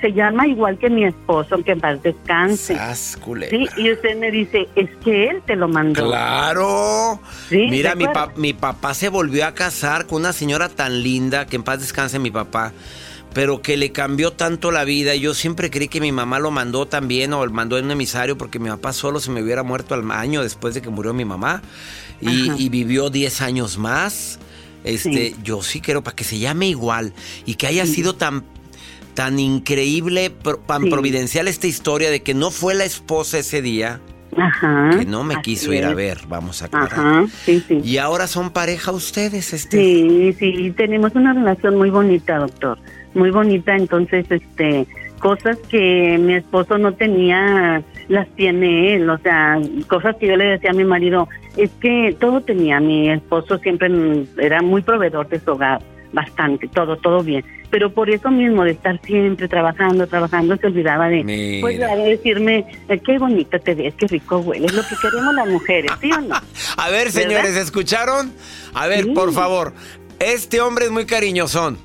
se 0.00 0.12
llama 0.12 0.46
igual 0.48 0.76
que 0.76 0.90
mi 0.90 1.04
esposo, 1.04 1.62
que 1.64 1.70
en 1.72 1.80
paz 1.80 2.02
descanse. 2.02 2.76
Sí, 3.48 3.66
y 3.76 3.92
usted 3.92 4.16
me 4.18 4.30
dice, 4.32 4.66
es 4.74 4.90
que 5.04 5.28
él 5.30 5.40
te 5.46 5.54
lo 5.54 5.68
mandó. 5.68 6.04
Claro. 6.04 7.20
Sí, 7.48 7.68
Mira, 7.70 7.90
¿de 7.90 7.96
mi, 7.96 8.06
pa- 8.08 8.32
mi 8.36 8.52
papá 8.52 8.92
se 8.94 9.08
volvió 9.08 9.46
a 9.46 9.54
casar 9.54 10.06
con 10.06 10.22
una 10.22 10.32
señora 10.32 10.68
tan 10.68 11.02
linda, 11.02 11.46
que 11.46 11.56
en 11.56 11.62
paz 11.62 11.78
descanse 11.80 12.18
mi 12.18 12.30
papá, 12.32 12.72
pero 13.34 13.62
que 13.62 13.76
le 13.76 13.92
cambió 13.92 14.32
tanto 14.32 14.70
la 14.70 14.84
vida. 14.84 15.14
Yo 15.14 15.34
siempre 15.34 15.70
creí 15.70 15.88
que 15.88 16.00
mi 16.00 16.12
mamá 16.12 16.38
lo 16.38 16.50
mandó 16.50 16.86
también 16.86 17.32
o 17.32 17.44
lo 17.44 17.52
mandó 17.52 17.78
en 17.78 17.86
un 17.86 17.90
emisario 17.92 18.36
porque 18.38 18.58
mi 18.58 18.68
papá 18.68 18.92
solo 18.92 19.20
se 19.20 19.30
me 19.30 19.42
hubiera 19.42 19.62
muerto 19.62 19.94
al 19.94 20.10
año 20.10 20.42
después 20.42 20.74
de 20.74 20.82
que 20.82 20.88
murió 20.90 21.12
mi 21.14 21.24
mamá 21.24 21.62
y, 22.20 22.50
y 22.62 22.68
vivió 22.68 23.10
10 23.10 23.40
años 23.42 23.78
más. 23.78 24.38
Este, 24.84 25.30
Sí. 25.30 25.36
yo 25.42 25.62
sí 25.62 25.80
quiero 25.80 26.02
para 26.02 26.14
que 26.16 26.24
se 26.24 26.38
llame 26.38 26.68
igual 26.68 27.12
y 27.44 27.54
que 27.56 27.66
haya 27.66 27.84
sido 27.86 28.14
tan 28.14 28.44
tan 29.14 29.40
increíble, 29.40 30.30
tan 30.66 30.82
Sí. 30.84 30.90
providencial 30.90 31.48
esta 31.48 31.66
historia 31.66 32.08
de 32.10 32.22
que 32.22 32.34
no 32.34 32.52
fue 32.52 32.74
la 32.76 32.84
esposa 32.84 33.38
ese 33.38 33.60
día, 33.60 34.00
Ajá. 34.36 34.90
que 34.96 35.04
no 35.04 35.24
me 35.24 35.42
quiso 35.42 35.72
ir 35.72 35.84
a 35.84 35.92
ver, 35.94 36.20
vamos 36.28 36.62
a 36.62 36.66
aclarar. 36.66 36.92
Ajá, 36.92 37.26
sí, 37.44 37.60
sí. 37.66 37.80
Y 37.82 37.98
ahora 37.98 38.28
son 38.28 38.50
pareja 38.50 38.92
ustedes, 38.92 39.52
este. 39.52 39.76
Sí, 39.76 40.36
sí, 40.38 40.72
tenemos 40.76 41.12
una 41.16 41.32
relación 41.34 41.76
muy 41.76 41.90
bonita, 41.90 42.38
doctor. 42.38 42.78
Muy 43.18 43.30
bonita, 43.30 43.74
entonces, 43.74 44.26
este, 44.30 44.86
cosas 45.18 45.58
que 45.68 46.16
mi 46.20 46.34
esposo 46.36 46.78
no 46.78 46.94
tenía, 46.94 47.82
las 48.08 48.28
tiene 48.36 48.94
él. 48.94 49.10
O 49.10 49.18
sea, 49.18 49.58
cosas 49.88 50.14
que 50.16 50.28
yo 50.28 50.36
le 50.36 50.44
decía 50.44 50.70
a 50.70 50.74
mi 50.74 50.84
marido, 50.84 51.28
es 51.56 51.70
que 51.80 52.16
todo 52.20 52.40
tenía. 52.40 52.78
Mi 52.78 53.10
esposo 53.10 53.58
siempre 53.58 53.90
era 54.38 54.62
muy 54.62 54.82
proveedor 54.82 55.28
de 55.28 55.40
su 55.40 55.50
hogar, 55.50 55.80
bastante, 56.12 56.68
todo, 56.68 56.96
todo 56.96 57.24
bien. 57.24 57.44
Pero 57.70 57.92
por 57.92 58.08
eso 58.08 58.30
mismo, 58.30 58.62
de 58.64 58.70
estar 58.70 58.98
siempre 59.02 59.48
trabajando, 59.48 60.06
trabajando, 60.06 60.56
se 60.56 60.68
olvidaba 60.68 61.08
de, 61.08 61.24
Mira. 61.24 61.60
pues, 61.60 61.78
de 61.78 61.86
decirme, 61.96 62.64
eh, 62.88 62.98
qué 63.04 63.18
bonita 63.18 63.58
te 63.58 63.74
ves, 63.74 63.94
qué 63.94 64.06
rico 64.06 64.38
hueles, 64.38 64.72
lo 64.72 64.82
que 64.82 64.94
queremos 65.02 65.34
las 65.34 65.48
mujeres, 65.48 65.90
¿sí 66.00 66.10
o 66.12 66.20
no? 66.20 66.36
A 66.78 66.88
ver, 66.90 67.10
señores, 67.10 67.56
¿escucharon? 67.56 68.32
A 68.74 68.86
ver, 68.86 69.04
Sí. 69.04 69.10
por 69.10 69.32
favor. 69.32 69.74
Este 70.20 70.60
hombre 70.60 70.86
es 70.86 70.90
muy 70.92 71.04
cariñosón. 71.04 71.78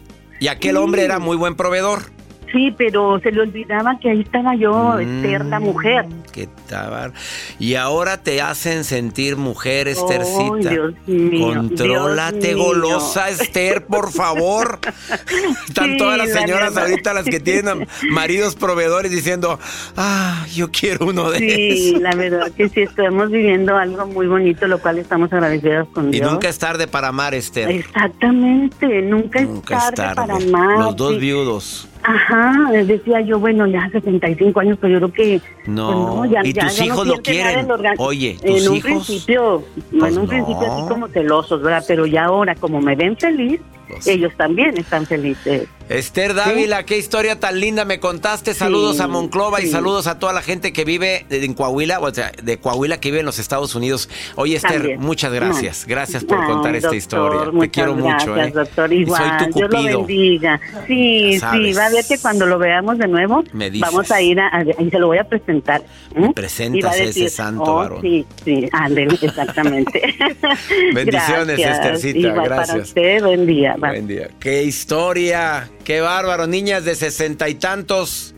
Y 0.43 0.49
aquel 0.49 0.75
hombre 0.75 1.05
era 1.05 1.19
muy 1.19 1.37
buen 1.37 1.55
proveedor. 1.55 2.11
Sí, 2.53 2.73
pero 2.77 3.19
se 3.19 3.31
le 3.31 3.41
olvidaba 3.41 3.97
que 3.99 4.11
ahí 4.11 4.21
estaba 4.21 4.55
yo, 4.55 4.93
Mm, 4.97 4.99
Esther, 5.01 5.45
la 5.45 5.59
mujer. 5.59 6.05
Qué 6.31 6.47
tabar. 6.69 7.11
Y 7.59 7.75
ahora 7.75 8.17
te 8.21 8.41
hacen 8.41 8.83
sentir 8.83 9.35
mujer, 9.37 9.87
Ay, 9.87 9.93
Estercita. 9.93 10.69
Dios 10.69 10.93
mío, 11.07 11.47
Contrólate, 11.55 12.37
Dios 12.39 12.55
mío. 12.55 12.63
golosa, 12.65 13.29
Esther, 13.29 13.85
por 13.85 14.11
favor. 14.11 14.79
Están 15.67 15.91
Sí, 15.93 15.97
todas 15.97 16.17
las 16.17 16.29
la 16.29 16.41
señoras 16.41 16.73
verdad. 16.75 16.89
ahorita, 16.91 17.13
las 17.13 17.25
que 17.25 17.39
tienen 17.39 17.87
maridos 18.11 18.55
proveedores, 18.55 19.11
diciendo, 19.11 19.59
ah, 19.97 20.45
yo 20.53 20.69
quiero 20.71 21.07
uno 21.07 21.31
de 21.31 21.39
Sí, 21.39 21.89
esos. 21.89 22.01
la 22.01 22.15
verdad 22.15 22.51
que 22.51 22.69
sí, 22.69 22.81
estamos 22.81 23.31
viviendo 23.31 23.75
algo 23.75 24.05
muy 24.05 24.27
bonito, 24.27 24.67
lo 24.67 24.79
cual 24.79 24.99
estamos 24.99 25.33
agradecidos 25.33 25.87
con 25.89 26.09
Y 26.09 26.19
Dios. 26.19 26.31
nunca 26.31 26.49
es 26.49 26.59
tarde 26.59 26.87
para 26.87 27.07
amar, 27.07 27.33
Esther. 27.33 27.69
Exactamente, 27.71 29.01
nunca, 29.01 29.41
Nunca 29.41 29.77
es 29.89 29.95
tarde, 29.95 30.15
para 30.15 30.39
más. 30.39 30.79
Los 30.79 30.95
dos 30.95 31.13
sí. 31.13 31.19
viudos. 31.19 31.87
Ajá, 32.03 32.69
decía 32.85 33.21
yo, 33.21 33.39
bueno, 33.39 33.65
ya 33.67 33.89
65 33.91 34.59
años, 34.59 34.77
pero 34.81 34.99
yo 34.99 35.09
creo 35.09 35.13
que... 35.13 35.41
No, 35.67 36.15
pues 36.17 36.31
ya- 36.31 36.41
¿y 36.43 36.51
ya- 36.53 36.63
tus 36.67 36.75
ya 36.75 36.85
no 36.85 36.93
hijos 36.93 37.07
lo 37.07 37.13
quieren? 37.21 37.67
Oye, 37.97 38.37
En 38.43 38.67
un 38.69 38.81
principio, 38.81 39.63
Pues 39.97 40.11
en 40.13 40.19
un 40.19 40.27
principio 40.27 40.67
no. 40.67 40.73
así 40.73 40.87
como 40.89 41.07
celosos, 41.07 41.61
¿verdad? 41.61 41.83
Pero 41.87 42.05
ya 42.05 42.25
ahora, 42.25 42.55
como 42.55 42.81
me 42.81 42.95
ven 42.95 43.15
feliz, 43.17 43.61
Pues- 43.95 44.07
ellos 44.07 44.31
también 44.37 44.77
están 44.77 45.05
felices. 45.05 45.67
Esther 45.89 46.33
Dávila, 46.33 46.85
qué 46.85 46.97
historia 46.97 47.39
tan 47.41 47.59
linda 47.59 47.83
me 47.83 47.99
contaste. 47.99 48.53
Saludos 48.53 48.95
Sí, 48.97 49.01
a 49.03 49.07
Monclova 49.07 49.59
y 49.61 49.65
sí. 49.65 49.71
saludos 49.71 50.07
a 50.07 50.17
toda 50.17 50.31
la 50.31 50.41
gente 50.41 50.71
que 50.71 50.85
vive 50.85 51.25
en 51.29 51.53
Coahuila, 51.53 51.99
o 51.99 52.11
sea, 52.13 52.31
de 52.41 52.57
Coahuila 52.57 53.01
que 53.01 53.09
vive 53.09 53.19
en 53.19 53.25
los 53.25 53.37
Estados 53.37 53.75
Unidos. 53.75 54.09
Oye, 54.35 54.55
Esther, 54.55 54.77
También. 54.77 54.99
muchas 55.01 55.33
gracias. 55.33 55.85
Gracias 55.85 56.23
por 56.23 56.43
contar 56.45 56.73
esta 56.77 56.95
historia. 56.95 57.51
Te 57.59 57.69
quiero 57.69 57.95
mucho, 57.95 58.33
gracias, 58.33 58.47
¿eh? 58.47 58.51
doctor. 58.53 58.93
Igual, 58.93 59.39
soy 59.39 59.51
tu 59.51 59.59
Dios 59.59 59.71
lo 59.73 59.83
bendiga. 59.99 60.61
Sí, 60.87 61.37
sí, 61.51 61.73
va 61.73 61.85
a 61.87 61.89
ver 61.89 62.05
que 62.07 62.17
cuando 62.17 62.45
lo 62.45 62.57
veamos 62.57 62.97
de 62.97 63.07
nuevo, 63.09 63.43
Me 63.51 63.69
dices. 63.69 63.91
vamos 63.91 64.09
a 64.09 64.21
ir 64.21 64.39
a, 64.39 64.47
a- 64.57 64.63
y 64.63 64.89
se 64.89 64.99
lo 64.99 65.07
voy 65.07 65.17
a 65.17 65.25
presentar. 65.25 65.83
¿m? 66.15 66.27
Me 66.29 66.33
presentas 66.33 66.93
a 66.93 67.03
ese 67.03 67.27
santo 67.29 67.63
oh, 67.65 67.75
varón. 67.75 68.01
Sí, 68.01 68.25
sí, 68.45 68.69
ándele, 68.71 69.17
exactamente. 69.21 70.01
Bendiciones, 70.93 71.57
Gracias. 71.59 71.77
Esthercita, 71.79 72.19
Igual 72.19 72.35
para 72.35 72.55
gracias. 72.55 72.87
usted, 72.87 73.21
buen 73.23 73.45
día. 73.45 73.75
Bye. 73.83 73.91
Buen 73.91 74.07
día. 74.07 74.29
Qué 74.39 74.63
historia, 74.63 75.69
qué 75.83 75.99
bárbaro. 75.99 76.47
Niñas 76.47 76.85
de 76.85 76.95
sesenta 76.95 77.49
y 77.49 77.55
tantos. 77.55 78.33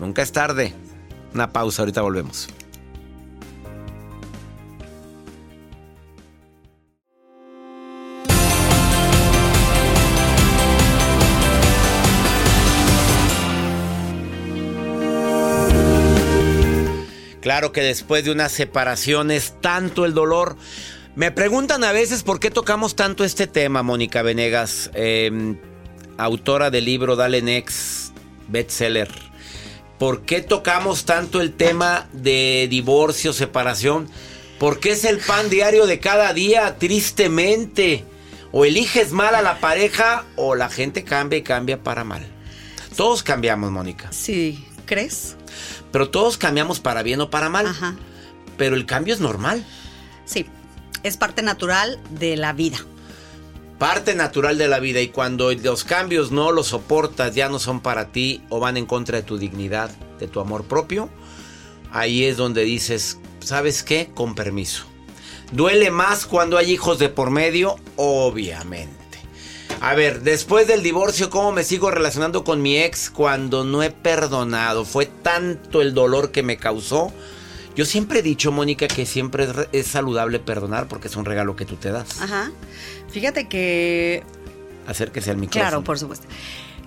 Nunca 0.00 0.22
es 0.22 0.32
tarde. 0.32 0.74
Una 1.34 1.52
pausa, 1.52 1.82
ahorita 1.82 2.02
volvemos. 2.02 2.48
Claro 17.40 17.72
que 17.72 17.82
después 17.82 18.24
de 18.24 18.32
una 18.32 18.48
separación 18.48 19.30
es 19.30 19.54
tanto 19.60 20.04
el 20.04 20.12
dolor. 20.12 20.56
Me 21.18 21.32
preguntan 21.32 21.82
a 21.82 21.90
veces 21.90 22.22
por 22.22 22.38
qué 22.38 22.48
tocamos 22.48 22.94
tanto 22.94 23.24
este 23.24 23.48
tema, 23.48 23.82
Mónica 23.82 24.22
Venegas, 24.22 24.88
eh, 24.94 25.56
autora 26.16 26.70
del 26.70 26.84
libro 26.84 27.16
Dale 27.16 27.42
Next, 27.42 28.12
bestseller. 28.46 29.10
¿Por 29.98 30.22
qué 30.22 30.42
tocamos 30.42 31.06
tanto 31.06 31.40
el 31.40 31.54
tema 31.54 32.06
de 32.12 32.68
divorcio, 32.70 33.32
separación? 33.32 34.08
Porque 34.60 34.92
es 34.92 35.04
el 35.04 35.18
pan 35.18 35.50
diario 35.50 35.88
de 35.88 35.98
cada 35.98 36.32
día, 36.32 36.78
tristemente. 36.78 38.04
O 38.52 38.64
eliges 38.64 39.10
mal 39.10 39.34
a 39.34 39.42
la 39.42 39.58
pareja 39.58 40.24
o 40.36 40.54
la 40.54 40.70
gente 40.70 41.02
cambia 41.02 41.40
y 41.40 41.42
cambia 41.42 41.82
para 41.82 42.04
mal. 42.04 42.24
Todos 42.96 43.24
cambiamos, 43.24 43.72
Mónica. 43.72 44.12
Sí, 44.12 44.64
¿crees? 44.86 45.34
Pero 45.90 46.10
todos 46.10 46.38
cambiamos 46.38 46.78
para 46.78 47.02
bien 47.02 47.20
o 47.20 47.28
para 47.28 47.48
mal. 47.48 47.66
Ajá. 47.66 47.96
Pero 48.56 48.76
el 48.76 48.86
cambio 48.86 49.14
es 49.14 49.20
normal. 49.20 49.66
Sí. 50.24 50.46
Es 51.02 51.16
parte 51.16 51.42
natural 51.42 52.00
de 52.10 52.36
la 52.36 52.52
vida. 52.52 52.78
Parte 53.78 54.14
natural 54.14 54.58
de 54.58 54.66
la 54.66 54.80
vida 54.80 55.00
y 55.00 55.08
cuando 55.08 55.52
los 55.52 55.84
cambios 55.84 56.32
no 56.32 56.50
los 56.50 56.68
soportas, 56.68 57.34
ya 57.34 57.48
no 57.48 57.58
son 57.58 57.80
para 57.80 58.10
ti 58.10 58.42
o 58.48 58.58
van 58.58 58.76
en 58.76 58.86
contra 58.86 59.18
de 59.18 59.22
tu 59.22 59.38
dignidad, 59.38 59.90
de 60.18 60.26
tu 60.26 60.40
amor 60.40 60.64
propio, 60.64 61.08
ahí 61.92 62.24
es 62.24 62.36
donde 62.36 62.64
dices, 62.64 63.18
¿sabes 63.40 63.84
qué? 63.84 64.10
Con 64.14 64.34
permiso. 64.34 64.84
Duele 65.52 65.90
más 65.90 66.26
cuando 66.26 66.58
hay 66.58 66.72
hijos 66.72 66.98
de 66.98 67.08
por 67.08 67.30
medio, 67.30 67.76
obviamente. 67.96 68.98
A 69.80 69.94
ver, 69.94 70.22
después 70.22 70.66
del 70.66 70.82
divorcio, 70.82 71.30
¿cómo 71.30 71.52
me 71.52 71.62
sigo 71.62 71.90
relacionando 71.90 72.42
con 72.42 72.60
mi 72.60 72.78
ex 72.78 73.10
cuando 73.10 73.64
no 73.64 73.82
he 73.84 73.90
perdonado? 73.90 74.84
Fue 74.84 75.06
tanto 75.06 75.80
el 75.82 75.94
dolor 75.94 76.32
que 76.32 76.42
me 76.42 76.56
causó. 76.56 77.12
Yo 77.78 77.84
siempre 77.84 78.18
he 78.18 78.22
dicho, 78.22 78.50
Mónica, 78.50 78.88
que 78.88 79.06
siempre 79.06 79.44
es, 79.44 79.50
es 79.70 79.86
saludable 79.86 80.40
perdonar 80.40 80.88
porque 80.88 81.06
es 81.06 81.14
un 81.14 81.24
regalo 81.24 81.54
que 81.54 81.64
tú 81.64 81.76
te 81.76 81.92
das. 81.92 82.20
Ajá. 82.20 82.50
Fíjate 83.08 83.46
que 83.46 84.24
Acérquese 84.88 85.30
al 85.30 85.36
micrófono. 85.36 85.62
Claro, 85.68 85.84
por 85.84 85.96
supuesto. 85.96 86.26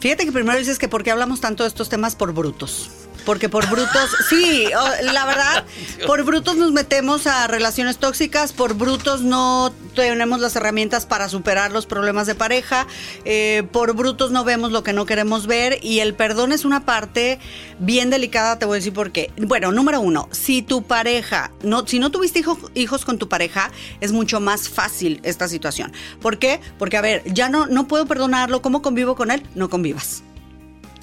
Fíjate 0.01 0.25
que 0.25 0.33
primero 0.33 0.57
dices 0.57 0.79
que 0.79 0.89
por 0.89 1.03
qué 1.03 1.11
hablamos 1.11 1.39
tanto 1.39 1.63
de 1.63 1.69
estos 1.69 1.87
temas 1.87 2.17
por 2.17 2.33
brutos. 2.33 2.89
Porque 3.25 3.47
por 3.47 3.69
brutos, 3.69 4.09
sí, 4.29 4.67
la 5.03 5.25
verdad, 5.25 5.65
por 6.07 6.23
brutos 6.23 6.57
nos 6.57 6.73
metemos 6.73 7.25
a 7.25 7.47
relaciones 7.47 7.97
tóxicas, 7.97 8.51
por 8.51 8.73
brutos 8.73 9.21
no 9.21 9.71
tenemos 9.93 10.39
las 10.39 10.55
herramientas 10.55 11.05
para 11.05 11.29
superar 11.29 11.71
los 11.71 11.85
problemas 11.85 12.27
de 12.27 12.35
pareja, 12.35 12.87
eh, 13.25 13.63
por 13.71 13.95
brutos 13.95 14.31
no 14.31 14.43
vemos 14.43 14.71
lo 14.71 14.83
que 14.83 14.93
no 14.93 15.05
queremos 15.05 15.47
ver 15.47 15.79
y 15.81 15.99
el 15.99 16.13
perdón 16.13 16.51
es 16.51 16.65
una 16.65 16.85
parte 16.85 17.39
bien 17.79 18.09
delicada, 18.09 18.57
te 18.59 18.65
voy 18.65 18.75
a 18.75 18.79
decir 18.79 18.93
por 18.93 19.11
qué. 19.11 19.31
Bueno, 19.37 19.71
número 19.71 20.01
uno, 20.01 20.27
si 20.31 20.61
tu 20.61 20.83
pareja, 20.83 21.51
no, 21.63 21.85
si 21.87 21.99
no 21.99 22.11
tuviste 22.11 22.39
hijo- 22.39 22.69
hijos 22.73 23.05
con 23.05 23.17
tu 23.17 23.27
pareja, 23.29 23.71
es 23.99 24.11
mucho 24.11 24.39
más 24.39 24.69
fácil 24.69 25.19
esta 25.23 25.47
situación. 25.47 25.91
¿Por 26.21 26.37
qué? 26.39 26.59
Porque, 26.77 26.97
a 26.97 27.01
ver, 27.01 27.23
ya 27.25 27.49
no, 27.49 27.67
no 27.67 27.87
puedo 27.87 28.05
perdonarlo, 28.05 28.61
¿cómo 28.61 28.81
convivo 28.81 29.15
con 29.15 29.31
él? 29.31 29.43
No 29.55 29.69
convivas. 29.69 30.23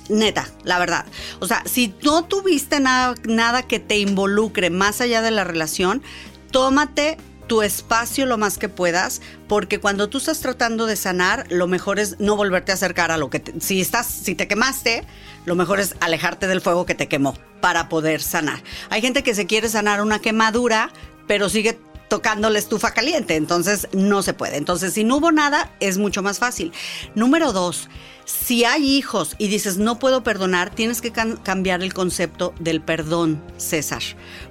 Neta, 0.09 0.48
la 0.64 0.79
verdad. 0.79 1.05
O 1.38 1.46
sea, 1.46 1.62
si 1.66 1.94
no 2.03 2.24
tuviste 2.24 2.81
nada, 2.81 3.14
nada 3.24 3.62
que 3.64 3.79
te 3.79 3.98
involucre 3.98 4.70
más 4.70 5.03
allá 5.03 5.20
de 5.20 5.31
la 5.31 5.44
relación, 5.44 6.03
tómate 6.51 7.18
tu 7.48 7.62
espacio 7.62 8.26
lo 8.26 8.38
más 8.38 8.58
que 8.58 8.68
puedas, 8.68 9.20
porque 9.48 9.80
cuando 9.80 10.08
tú 10.08 10.18
estás 10.18 10.40
tratando 10.40 10.87
de 10.87 10.94
sanar, 10.94 11.46
lo 11.50 11.66
mejor 11.66 11.98
es 11.98 12.20
no 12.20 12.37
volverte 12.37 12.70
a 12.70 12.74
acercar 12.76 13.11
a 13.11 13.16
lo 13.16 13.30
que 13.30 13.40
te- 13.40 13.61
si 13.61 13.80
estás, 13.80 14.06
si 14.06 14.34
te 14.37 14.46
quemaste, 14.46 15.04
lo 15.46 15.56
mejor 15.56 15.80
es 15.80 15.96
alejarte 16.00 16.46
del 16.46 16.61
fuego 16.61 16.87
que 16.87 16.94
te 16.94 17.08
quemó 17.08 17.37
para 17.61 17.88
poder 17.88 18.22
sanar. 18.22 18.62
Hay 18.90 19.00
gente 19.00 19.22
que 19.24 19.34
se 19.34 19.46
quiere 19.46 19.68
sanar 19.68 20.00
una 20.02 20.20
quemadura, 20.20 20.90
pero 21.26 21.48
sigue 21.48 21.80
tocando 22.08 22.48
la 22.48 22.58
estufa 22.58 22.92
caliente, 22.92 23.37
entonces 23.37 23.88
no 23.92 24.22
se 24.22 24.32
puede. 24.34 24.56
Entonces, 24.56 24.94
si 24.94 25.04
no 25.04 25.16
hubo 25.16 25.32
nada, 25.32 25.70
es 25.80 25.98
mucho 25.98 26.22
más 26.22 26.38
fácil. 26.38 26.72
Número 27.14 27.52
dos, 27.52 27.88
si 28.28 28.66
hay 28.66 28.86
hijos 28.86 29.36
y 29.38 29.48
dices 29.48 29.78
no 29.78 29.98
puedo 29.98 30.22
perdonar, 30.22 30.68
tienes 30.68 31.00
que 31.00 31.12
cambiar 31.12 31.82
el 31.82 31.94
concepto 31.94 32.52
del 32.60 32.82
perdón, 32.82 33.42
César. 33.56 34.02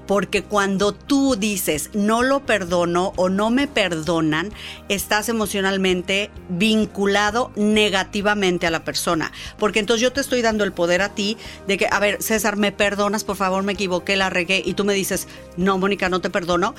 Porque 0.07 0.41
cuando 0.43 0.93
tú 0.93 1.35
dices 1.35 1.91
no 1.93 2.23
lo 2.23 2.43
perdono 2.43 3.13
o 3.17 3.29
no 3.29 3.51
me 3.51 3.67
perdonan, 3.67 4.51
estás 4.89 5.29
emocionalmente 5.29 6.31
vinculado 6.49 7.51
negativamente 7.55 8.65
a 8.65 8.71
la 8.71 8.83
persona. 8.83 9.31
Porque 9.59 9.79
entonces 9.79 10.01
yo 10.01 10.11
te 10.11 10.21
estoy 10.21 10.41
dando 10.41 10.63
el 10.63 10.73
poder 10.73 11.03
a 11.03 11.13
ti 11.13 11.37
de 11.67 11.77
que, 11.77 11.87
a 11.91 11.99
ver, 11.99 12.23
César, 12.23 12.57
me 12.57 12.71
perdonas, 12.71 13.23
por 13.23 13.35
favor, 13.35 13.61
me 13.61 13.73
equivoqué, 13.73 14.15
la 14.15 14.31
regué. 14.31 14.63
Y 14.65 14.73
tú 14.73 14.85
me 14.85 14.95
dices, 14.95 15.27
no, 15.55 15.77
Mónica, 15.77 16.09
no 16.09 16.19
te 16.19 16.31
perdono 16.31 16.73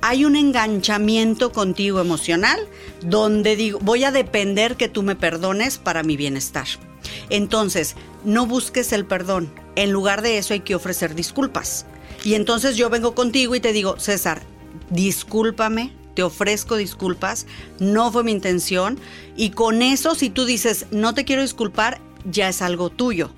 hay 0.00 0.24
un 0.24 0.36
enganchamiento 0.36 1.52
contigo 1.52 2.00
emocional 2.00 2.58
donde 3.02 3.56
digo, 3.56 3.78
voy 3.80 4.04
a 4.04 4.10
depender 4.10 4.76
que 4.76 4.88
tú 4.88 5.02
me 5.02 5.16
perdones 5.16 5.78
para 5.78 6.02
mi 6.02 6.16
bienestar. 6.16 6.66
Entonces, 7.30 7.96
no 8.24 8.46
busques 8.46 8.92
el 8.92 9.06
perdón. 9.06 9.52
En 9.76 9.90
lugar 9.90 10.22
de 10.22 10.38
eso 10.38 10.54
hay 10.54 10.60
que 10.60 10.74
ofrecer 10.74 11.14
disculpas. 11.14 11.86
Y 12.24 12.34
entonces 12.34 12.76
yo 12.76 12.90
vengo 12.90 13.14
contigo 13.14 13.54
y 13.54 13.60
te 13.60 13.72
digo, 13.72 13.98
César, 13.98 14.42
discúlpame, 14.90 15.92
te 16.14 16.22
ofrezco 16.22 16.76
disculpas, 16.76 17.46
no 17.78 18.10
fue 18.10 18.24
mi 18.24 18.32
intención. 18.32 18.98
Y 19.36 19.50
con 19.50 19.82
eso, 19.82 20.14
si 20.14 20.30
tú 20.30 20.44
dices, 20.44 20.86
no 20.90 21.14
te 21.14 21.24
quiero 21.24 21.42
disculpar, 21.42 22.00
ya 22.24 22.48
es 22.48 22.62
algo 22.62 22.90
tuyo 22.90 23.30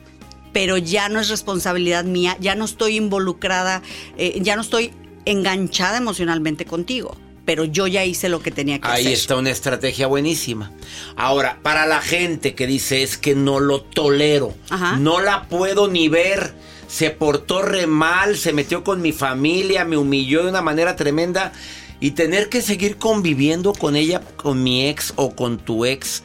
pero 0.52 0.76
ya 0.76 1.08
no 1.08 1.20
es 1.20 1.28
responsabilidad 1.28 2.04
mía, 2.04 2.36
ya 2.40 2.54
no 2.54 2.64
estoy 2.64 2.96
involucrada, 2.96 3.82
eh, 4.16 4.40
ya 4.42 4.56
no 4.56 4.62
estoy 4.62 4.92
enganchada 5.30 5.98
emocionalmente 5.98 6.64
contigo, 6.64 7.16
pero 7.44 7.64
yo 7.64 7.86
ya 7.86 8.04
hice 8.04 8.28
lo 8.28 8.40
que 8.42 8.50
tenía 8.50 8.80
que 8.80 8.88
Ahí 8.88 9.02
hacer. 9.02 9.12
está 9.14 9.36
una 9.36 9.50
estrategia 9.50 10.06
buenísima. 10.06 10.70
Ahora, 11.16 11.58
para 11.62 11.86
la 11.86 12.00
gente 12.00 12.54
que 12.54 12.66
dice 12.66 13.02
es 13.02 13.16
que 13.16 13.34
no 13.34 13.60
lo 13.60 13.80
tolero, 13.82 14.54
Ajá. 14.68 14.96
no 14.96 15.20
la 15.20 15.44
puedo 15.48 15.88
ni 15.88 16.08
ver, 16.08 16.54
se 16.88 17.10
portó 17.10 17.62
re 17.62 17.86
mal, 17.86 18.36
se 18.36 18.52
metió 18.52 18.84
con 18.84 19.00
mi 19.00 19.12
familia, 19.12 19.84
me 19.84 19.96
humilló 19.96 20.42
de 20.44 20.50
una 20.50 20.62
manera 20.62 20.96
tremenda 20.96 21.52
y 22.00 22.12
tener 22.12 22.48
que 22.48 22.62
seguir 22.62 22.96
conviviendo 22.96 23.72
con 23.72 23.94
ella, 23.96 24.22
con 24.36 24.62
mi 24.62 24.88
ex 24.88 25.12
o 25.16 25.34
con 25.36 25.58
tu 25.58 25.84
ex. 25.84 26.22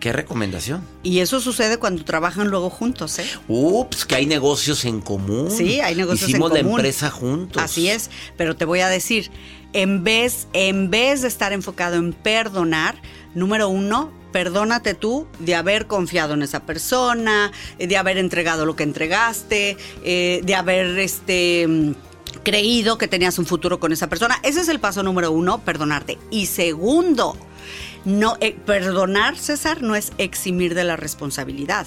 ¿Qué 0.00 0.12
recomendación? 0.12 0.82
Y 1.02 1.18
eso 1.18 1.40
sucede 1.40 1.78
cuando 1.78 2.04
trabajan 2.04 2.48
luego 2.48 2.70
juntos, 2.70 3.18
¿eh? 3.18 3.26
Ups, 3.48 4.04
que 4.04 4.14
hay 4.14 4.26
negocios 4.26 4.84
en 4.84 5.00
común. 5.00 5.50
Sí, 5.50 5.80
hay 5.80 5.96
negocios 5.96 6.30
Hicimos 6.30 6.50
en 6.50 6.56
la 6.58 6.62
común. 6.62 6.78
empresa 6.78 7.10
juntos. 7.10 7.60
Así 7.62 7.88
es, 7.88 8.10
pero 8.36 8.54
te 8.54 8.64
voy 8.64 8.80
a 8.80 8.88
decir, 8.88 9.30
en 9.72 10.04
vez, 10.04 10.46
en 10.52 10.90
vez 10.90 11.22
de 11.22 11.28
estar 11.28 11.52
enfocado 11.52 11.96
en 11.96 12.12
perdonar, 12.12 13.00
número 13.34 13.68
uno, 13.68 14.12
perdónate 14.32 14.94
tú 14.94 15.26
de 15.40 15.54
haber 15.56 15.86
confiado 15.86 16.34
en 16.34 16.42
esa 16.42 16.60
persona, 16.64 17.50
de 17.78 17.96
haber 17.96 18.18
entregado 18.18 18.66
lo 18.66 18.76
que 18.76 18.84
entregaste, 18.84 19.76
eh, 20.04 20.40
de 20.44 20.54
haber 20.54 20.98
este 20.98 21.66
mm, 21.66 21.94
creído 22.42 22.98
que 22.98 23.08
tenías 23.08 23.38
un 23.38 23.46
futuro 23.46 23.80
con 23.80 23.92
esa 23.92 24.08
persona. 24.08 24.38
Ese 24.42 24.60
es 24.60 24.68
el 24.68 24.80
paso 24.80 25.02
número 25.02 25.32
uno, 25.32 25.64
perdonarte. 25.64 26.18
Y 26.30 26.46
segundo, 26.46 27.36
no 28.04 28.36
eh, 28.40 28.56
perdonar, 28.64 29.36
César, 29.36 29.82
no 29.82 29.94
es 29.94 30.12
eximir 30.18 30.74
de 30.74 30.84
la 30.84 30.96
responsabilidad. 30.96 31.86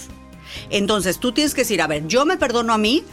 Entonces, 0.70 1.20
tú 1.20 1.32
tienes 1.32 1.54
que 1.54 1.62
decir, 1.62 1.82
a 1.82 1.88
ver, 1.88 2.08
yo 2.08 2.26
me 2.26 2.38
perdono 2.38 2.74
a 2.74 2.78
mí, 2.78 3.04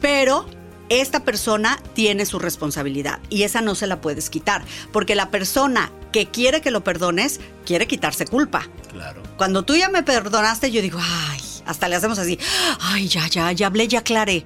pero 0.00 0.46
esta 0.88 1.24
persona 1.24 1.80
tiene 1.94 2.26
su 2.26 2.38
responsabilidad 2.38 3.20
y 3.30 3.44
esa 3.44 3.60
no 3.60 3.74
se 3.74 3.86
la 3.86 4.00
puedes 4.00 4.28
quitar, 4.28 4.64
porque 4.92 5.14
la 5.14 5.30
persona 5.30 5.90
que 6.12 6.26
quiere 6.26 6.60
que 6.60 6.70
lo 6.70 6.84
perdones 6.84 7.40
quiere 7.64 7.86
quitarse 7.86 8.26
culpa. 8.26 8.68
Claro. 8.92 9.22
Cuando 9.36 9.62
tú 9.64 9.76
ya 9.76 9.88
me 9.88 10.02
perdonaste, 10.02 10.70
yo 10.70 10.82
digo, 10.82 10.98
ay, 11.00 11.40
hasta 11.66 11.88
le 11.88 11.96
hacemos 11.96 12.18
así, 12.18 12.38
ay, 12.80 13.08
ya, 13.08 13.26
ya, 13.28 13.50
ya 13.52 13.66
hablé, 13.68 13.88
ya 13.88 14.00
aclaré. 14.00 14.44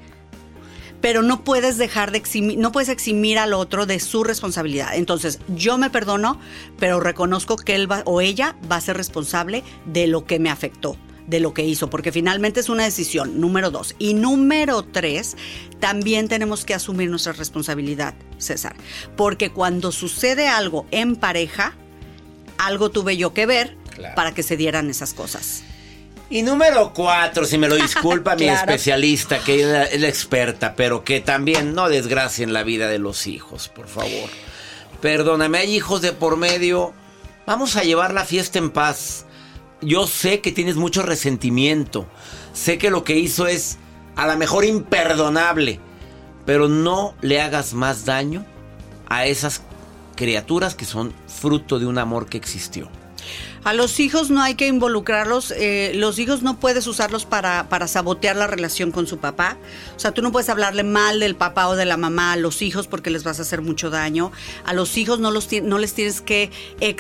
Pero 1.00 1.22
no 1.22 1.44
puedes 1.44 1.78
dejar 1.78 2.10
de 2.10 2.18
eximir, 2.18 2.58
no 2.58 2.72
puedes 2.72 2.88
eximir 2.88 3.38
al 3.38 3.52
otro 3.52 3.86
de 3.86 4.00
su 4.00 4.24
responsabilidad. 4.24 4.94
Entonces, 4.96 5.38
yo 5.48 5.78
me 5.78 5.90
perdono, 5.90 6.40
pero 6.78 7.00
reconozco 7.00 7.56
que 7.56 7.74
él 7.74 7.90
va, 7.90 8.02
o 8.04 8.20
ella 8.20 8.56
va 8.70 8.76
a 8.76 8.80
ser 8.80 8.96
responsable 8.96 9.62
de 9.86 10.06
lo 10.08 10.24
que 10.24 10.38
me 10.38 10.50
afectó, 10.50 10.96
de 11.28 11.40
lo 11.40 11.54
que 11.54 11.64
hizo, 11.64 11.88
porque 11.88 12.10
finalmente 12.10 12.60
es 12.60 12.68
una 12.68 12.84
decisión, 12.84 13.40
número 13.40 13.70
dos. 13.70 13.94
Y 13.98 14.14
número 14.14 14.82
tres, 14.82 15.36
también 15.78 16.26
tenemos 16.26 16.64
que 16.64 16.74
asumir 16.74 17.10
nuestra 17.10 17.32
responsabilidad, 17.32 18.14
César. 18.38 18.74
Porque 19.16 19.50
cuando 19.50 19.92
sucede 19.92 20.48
algo 20.48 20.86
en 20.90 21.14
pareja, 21.16 21.74
algo 22.58 22.90
tuve 22.90 23.16
yo 23.16 23.34
que 23.34 23.46
ver 23.46 23.76
Claro. 23.94 24.14
para 24.14 24.32
que 24.32 24.42
se 24.44 24.56
dieran 24.56 24.90
esas 24.90 25.12
cosas. 25.12 25.62
Y 26.30 26.42
número 26.42 26.92
cuatro, 26.92 27.44
si 27.46 27.56
me 27.56 27.68
lo 27.68 27.76
disculpa 27.76 28.34
mi 28.36 28.44
Claro. 28.44 28.60
especialista, 28.60 29.38
que 29.38 29.60
es 29.60 29.66
la, 29.66 29.84
es 29.84 30.00
la 30.00 30.08
experta, 30.08 30.74
pero 30.76 31.02
que 31.04 31.20
también 31.20 31.74
no 31.74 31.88
desgracien 31.88 32.52
la 32.52 32.62
vida 32.64 32.88
de 32.88 32.98
los 32.98 33.26
hijos, 33.26 33.68
por 33.68 33.88
favor. 33.88 34.28
Perdóname, 35.00 35.58
hay 35.58 35.74
hijos 35.74 36.02
de 36.02 36.12
por 36.12 36.36
medio. 36.36 36.92
Vamos 37.46 37.76
a 37.76 37.82
llevar 37.82 38.12
la 38.12 38.24
fiesta 38.24 38.58
en 38.58 38.70
paz. 38.70 39.24
Yo 39.80 40.06
sé 40.06 40.40
que 40.40 40.52
tienes 40.52 40.76
mucho 40.76 41.02
resentimiento. 41.02 42.06
Sé 42.52 42.78
que 42.78 42.90
lo 42.90 43.04
que 43.04 43.16
hizo 43.16 43.46
es 43.46 43.78
a 44.16 44.26
lo 44.26 44.36
mejor 44.36 44.64
imperdonable. 44.64 45.80
Pero 46.44 46.68
no 46.68 47.14
le 47.22 47.40
hagas 47.40 47.74
más 47.74 48.04
daño 48.04 48.44
a 49.08 49.26
esas 49.26 49.62
criaturas 50.16 50.74
que 50.74 50.84
son 50.84 51.14
fruto 51.28 51.78
de 51.78 51.86
un 51.86 51.96
amor 51.98 52.26
que 52.26 52.36
existió. 52.38 52.88
A 53.64 53.74
los 53.74 54.00
hijos 54.00 54.30
no 54.30 54.42
hay 54.42 54.54
que 54.54 54.66
involucrarlos, 54.66 55.50
eh, 55.56 55.92
los 55.94 56.18
hijos 56.18 56.42
no 56.42 56.58
puedes 56.58 56.86
usarlos 56.86 57.24
para, 57.26 57.68
para 57.68 57.88
sabotear 57.88 58.36
la 58.36 58.46
relación 58.46 58.92
con 58.92 59.06
su 59.06 59.18
papá. 59.18 59.56
O 59.96 59.98
sea, 60.00 60.12
tú 60.12 60.22
no 60.22 60.32
puedes 60.32 60.48
hablarle 60.48 60.84
mal 60.84 61.20
del 61.20 61.34
papá 61.36 61.68
o 61.68 61.76
de 61.76 61.84
la 61.84 61.96
mamá 61.96 62.32
a 62.32 62.36
los 62.36 62.62
hijos 62.62 62.86
porque 62.86 63.10
les 63.10 63.24
vas 63.24 63.38
a 63.38 63.42
hacer 63.42 63.60
mucho 63.60 63.90
daño. 63.90 64.32
A 64.64 64.72
los 64.72 64.96
hijos 64.96 65.18
no, 65.18 65.30
los, 65.30 65.48
no 65.62 65.78
les 65.78 65.94
tienes 65.94 66.20
que, 66.20 66.50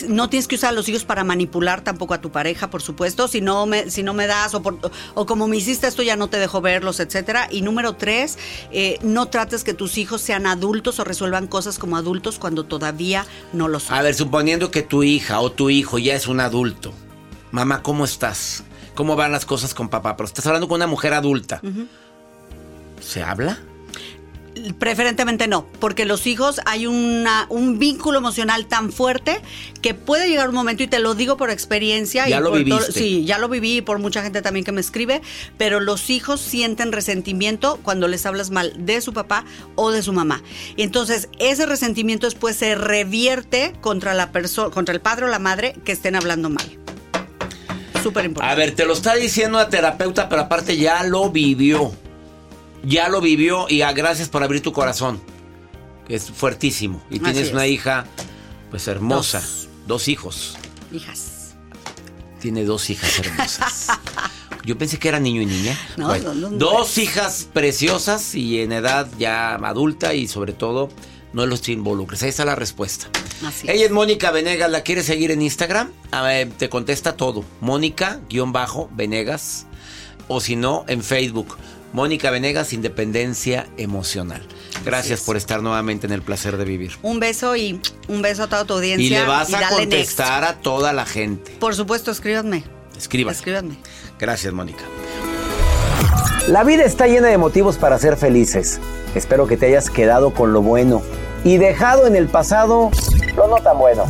no 0.08 0.28
tienes 0.28 0.48
que 0.48 0.56
usar 0.56 0.70
a 0.70 0.72
los 0.72 0.88
hijos 0.88 1.04
para 1.04 1.24
manipular 1.24 1.82
tampoco 1.82 2.14
a 2.14 2.20
tu 2.20 2.30
pareja, 2.30 2.70
por 2.70 2.82
supuesto. 2.82 3.28
Si 3.28 3.40
no 3.40 3.66
me, 3.66 3.90
si 3.90 4.02
no 4.02 4.14
me 4.14 4.26
das 4.26 4.54
o, 4.54 4.62
por- 4.62 4.78
como 5.26 5.48
me 5.48 5.56
hiciste 5.56 5.86
esto 5.86 6.02
ya 6.02 6.16
no 6.16 6.28
te 6.28 6.38
dejo 6.38 6.60
verlos, 6.60 7.00
etcétera. 7.00 7.48
Y 7.50 7.62
número 7.62 7.94
tres, 7.94 8.38
eh, 8.72 8.98
no 9.02 9.26
trates 9.26 9.64
que 9.64 9.74
tus 9.74 9.96
hijos 9.98 10.20
sean 10.20 10.46
adultos 10.46 10.98
o 10.98 11.04
resuelvan 11.04 11.46
cosas 11.46 11.78
como 11.78 11.96
adultos 11.96 12.38
cuando 12.38 12.64
todavía 12.64 13.24
no 13.52 13.68
lo 13.68 13.80
son. 13.80 13.96
A 13.96 14.02
ver, 14.02 14.14
suponiendo 14.14 14.70
que 14.70 14.82
tu 14.82 15.02
hija 15.02 15.40
o 15.40 15.52
tu 15.52 15.70
hijo 15.70 15.98
ya 15.98 16.14
es 16.14 16.26
un 16.26 16.40
adulto. 16.48 16.92
Mamá, 17.52 17.82
¿cómo 17.82 18.04
estás? 18.04 18.64
¿Cómo 18.94 19.16
van 19.16 19.32
las 19.32 19.46
cosas 19.46 19.74
con 19.74 19.88
papá? 19.88 20.16
Pero 20.16 20.26
estás 20.26 20.46
hablando 20.46 20.68
con 20.68 20.76
una 20.76 20.86
mujer 20.86 21.14
adulta. 21.14 21.60
¿Se 23.00 23.22
habla? 23.22 23.58
Preferentemente 24.78 25.46
no, 25.48 25.66
porque 25.80 26.04
los 26.04 26.26
hijos 26.26 26.60
hay 26.66 26.86
una, 26.86 27.46
un 27.48 27.78
vínculo 27.78 28.18
emocional 28.18 28.66
tan 28.66 28.92
fuerte 28.92 29.40
que 29.82 29.94
puede 29.94 30.28
llegar 30.28 30.48
un 30.48 30.54
momento, 30.54 30.82
y 30.82 30.86
te 30.88 30.98
lo 30.98 31.14
digo 31.14 31.36
por 31.36 31.50
experiencia. 31.50 32.28
Ya 32.28 32.38
y 32.38 32.40
lo 32.40 32.50
por 32.50 32.58
todo- 32.64 32.78
viviste. 32.78 32.92
sí, 32.92 33.24
ya 33.24 33.38
lo 33.38 33.48
viví 33.48 33.76
y 33.78 33.80
por 33.82 33.98
mucha 33.98 34.22
gente 34.22 34.42
también 34.42 34.64
que 34.64 34.72
me 34.72 34.80
escribe, 34.80 35.22
pero 35.56 35.80
los 35.80 36.10
hijos 36.10 36.40
sienten 36.40 36.92
resentimiento 36.92 37.78
cuando 37.82 38.08
les 38.08 38.26
hablas 38.26 38.50
mal 38.50 38.72
de 38.78 39.00
su 39.00 39.12
papá 39.12 39.44
o 39.74 39.90
de 39.90 40.02
su 40.02 40.12
mamá. 40.12 40.42
Y 40.76 40.82
entonces 40.82 41.28
ese 41.38 41.66
resentimiento 41.66 42.26
después 42.26 42.56
se 42.56 42.74
revierte 42.74 43.72
contra 43.80 44.14
la 44.14 44.32
persona, 44.32 44.70
contra 44.74 44.94
el 44.94 45.00
padre 45.00 45.26
o 45.26 45.28
la 45.28 45.38
madre 45.38 45.74
que 45.84 45.92
estén 45.92 46.16
hablando 46.16 46.50
mal. 46.50 46.64
Súper 48.02 48.24
importante. 48.26 48.52
A 48.52 48.56
ver, 48.56 48.74
te 48.74 48.84
lo 48.86 48.92
está 48.92 49.14
diciendo 49.14 49.58
la 49.58 49.68
terapeuta, 49.68 50.28
pero 50.28 50.42
aparte 50.42 50.76
ya 50.76 51.02
lo 51.02 51.30
vivió. 51.30 51.92
Ya 52.88 53.08
lo 53.08 53.20
vivió 53.20 53.66
y 53.68 53.82
a 53.82 53.92
gracias 53.92 54.28
por 54.28 54.42
abrir 54.42 54.62
tu 54.62 54.72
corazón. 54.72 55.20
Es 56.08 56.30
fuertísimo. 56.30 57.02
Y 57.10 57.16
Así 57.16 57.24
tienes 57.24 57.46
es. 57.48 57.52
una 57.52 57.66
hija, 57.66 58.06
pues 58.70 58.88
hermosa. 58.88 59.40
Dos. 59.40 59.68
Dos 59.86 60.08
hijos. 60.08 60.56
Hijas. 60.92 61.54
Tiene 62.40 62.64
dos 62.64 62.88
hijas 62.90 63.18
hermosas. 63.18 63.88
Yo 64.64 64.76
pensé 64.76 64.98
que 64.98 65.08
era 65.08 65.20
niño 65.20 65.42
y 65.42 65.46
niña. 65.46 65.78
No, 65.96 66.08
Bueno, 66.08 66.34
no, 66.34 66.50
no, 66.50 66.56
dos 66.56 66.98
hijas 66.98 67.48
preciosas 67.52 68.34
y 68.34 68.60
en 68.60 68.72
edad 68.72 69.08
ya 69.18 69.54
adulta 69.54 70.14
y 70.14 70.28
sobre 70.28 70.52
todo 70.52 70.88
no 71.32 71.46
los 71.46 71.68
involucres. 71.68 72.22
Ahí 72.22 72.28
está 72.30 72.44
la 72.44 72.54
respuesta. 72.54 73.08
Así 73.44 73.70
Ella 73.70 73.86
es 73.86 73.90
Mónica 73.90 74.30
Venegas, 74.30 74.70
¿la 74.70 74.82
quieres 74.82 75.06
seguir 75.06 75.30
en 75.30 75.42
Instagram? 75.42 75.90
A 76.10 76.22
ver, 76.22 76.50
te 76.50 76.68
contesta 76.68 77.16
todo. 77.16 77.44
Mónica-Venegas. 77.60 79.66
O 80.26 80.40
si 80.40 80.56
no, 80.56 80.84
en 80.88 81.02
Facebook. 81.02 81.56
Mónica 81.92 82.30
Venegas, 82.30 82.72
Independencia 82.72 83.66
Emocional. 83.76 84.42
Gracias 84.84 85.20
es. 85.20 85.26
por 85.26 85.36
estar 85.36 85.62
nuevamente 85.62 86.06
en 86.06 86.12
el 86.12 86.22
placer 86.22 86.56
de 86.56 86.64
vivir. 86.64 86.92
Un 87.02 87.20
beso 87.20 87.56
y 87.56 87.80
un 88.08 88.22
beso 88.22 88.44
a 88.44 88.46
toda 88.48 88.64
tu 88.64 88.74
audiencia. 88.74 89.06
Y 89.06 89.10
le 89.10 89.24
vas 89.24 89.52
a 89.52 89.60
next. 89.60 89.74
contestar 89.74 90.44
a 90.44 90.54
toda 90.54 90.92
la 90.92 91.06
gente. 91.06 91.56
Por 91.58 91.74
supuesto, 91.74 92.10
escríbanme. 92.10 92.64
Escriban. 92.96 93.34
Escríbanme. 93.34 93.78
Gracias, 94.18 94.52
Mónica. 94.52 94.84
La 96.48 96.64
vida 96.64 96.84
está 96.84 97.06
llena 97.06 97.28
de 97.28 97.38
motivos 97.38 97.76
para 97.76 97.98
ser 97.98 98.16
felices. 98.16 98.80
Espero 99.14 99.46
que 99.46 99.56
te 99.56 99.66
hayas 99.66 99.90
quedado 99.90 100.32
con 100.32 100.52
lo 100.52 100.62
bueno 100.62 101.02
y 101.44 101.58
dejado 101.58 102.06
en 102.06 102.16
el 102.16 102.26
pasado 102.26 102.90
lo 103.36 103.48
no 103.48 103.56
tan 103.56 103.78
bueno. 103.78 104.04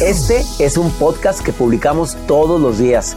Este 0.00 0.44
es 0.58 0.76
un 0.76 0.90
podcast 0.92 1.40
que 1.40 1.52
publicamos 1.52 2.16
todos 2.26 2.60
los 2.60 2.78
días, 2.78 3.16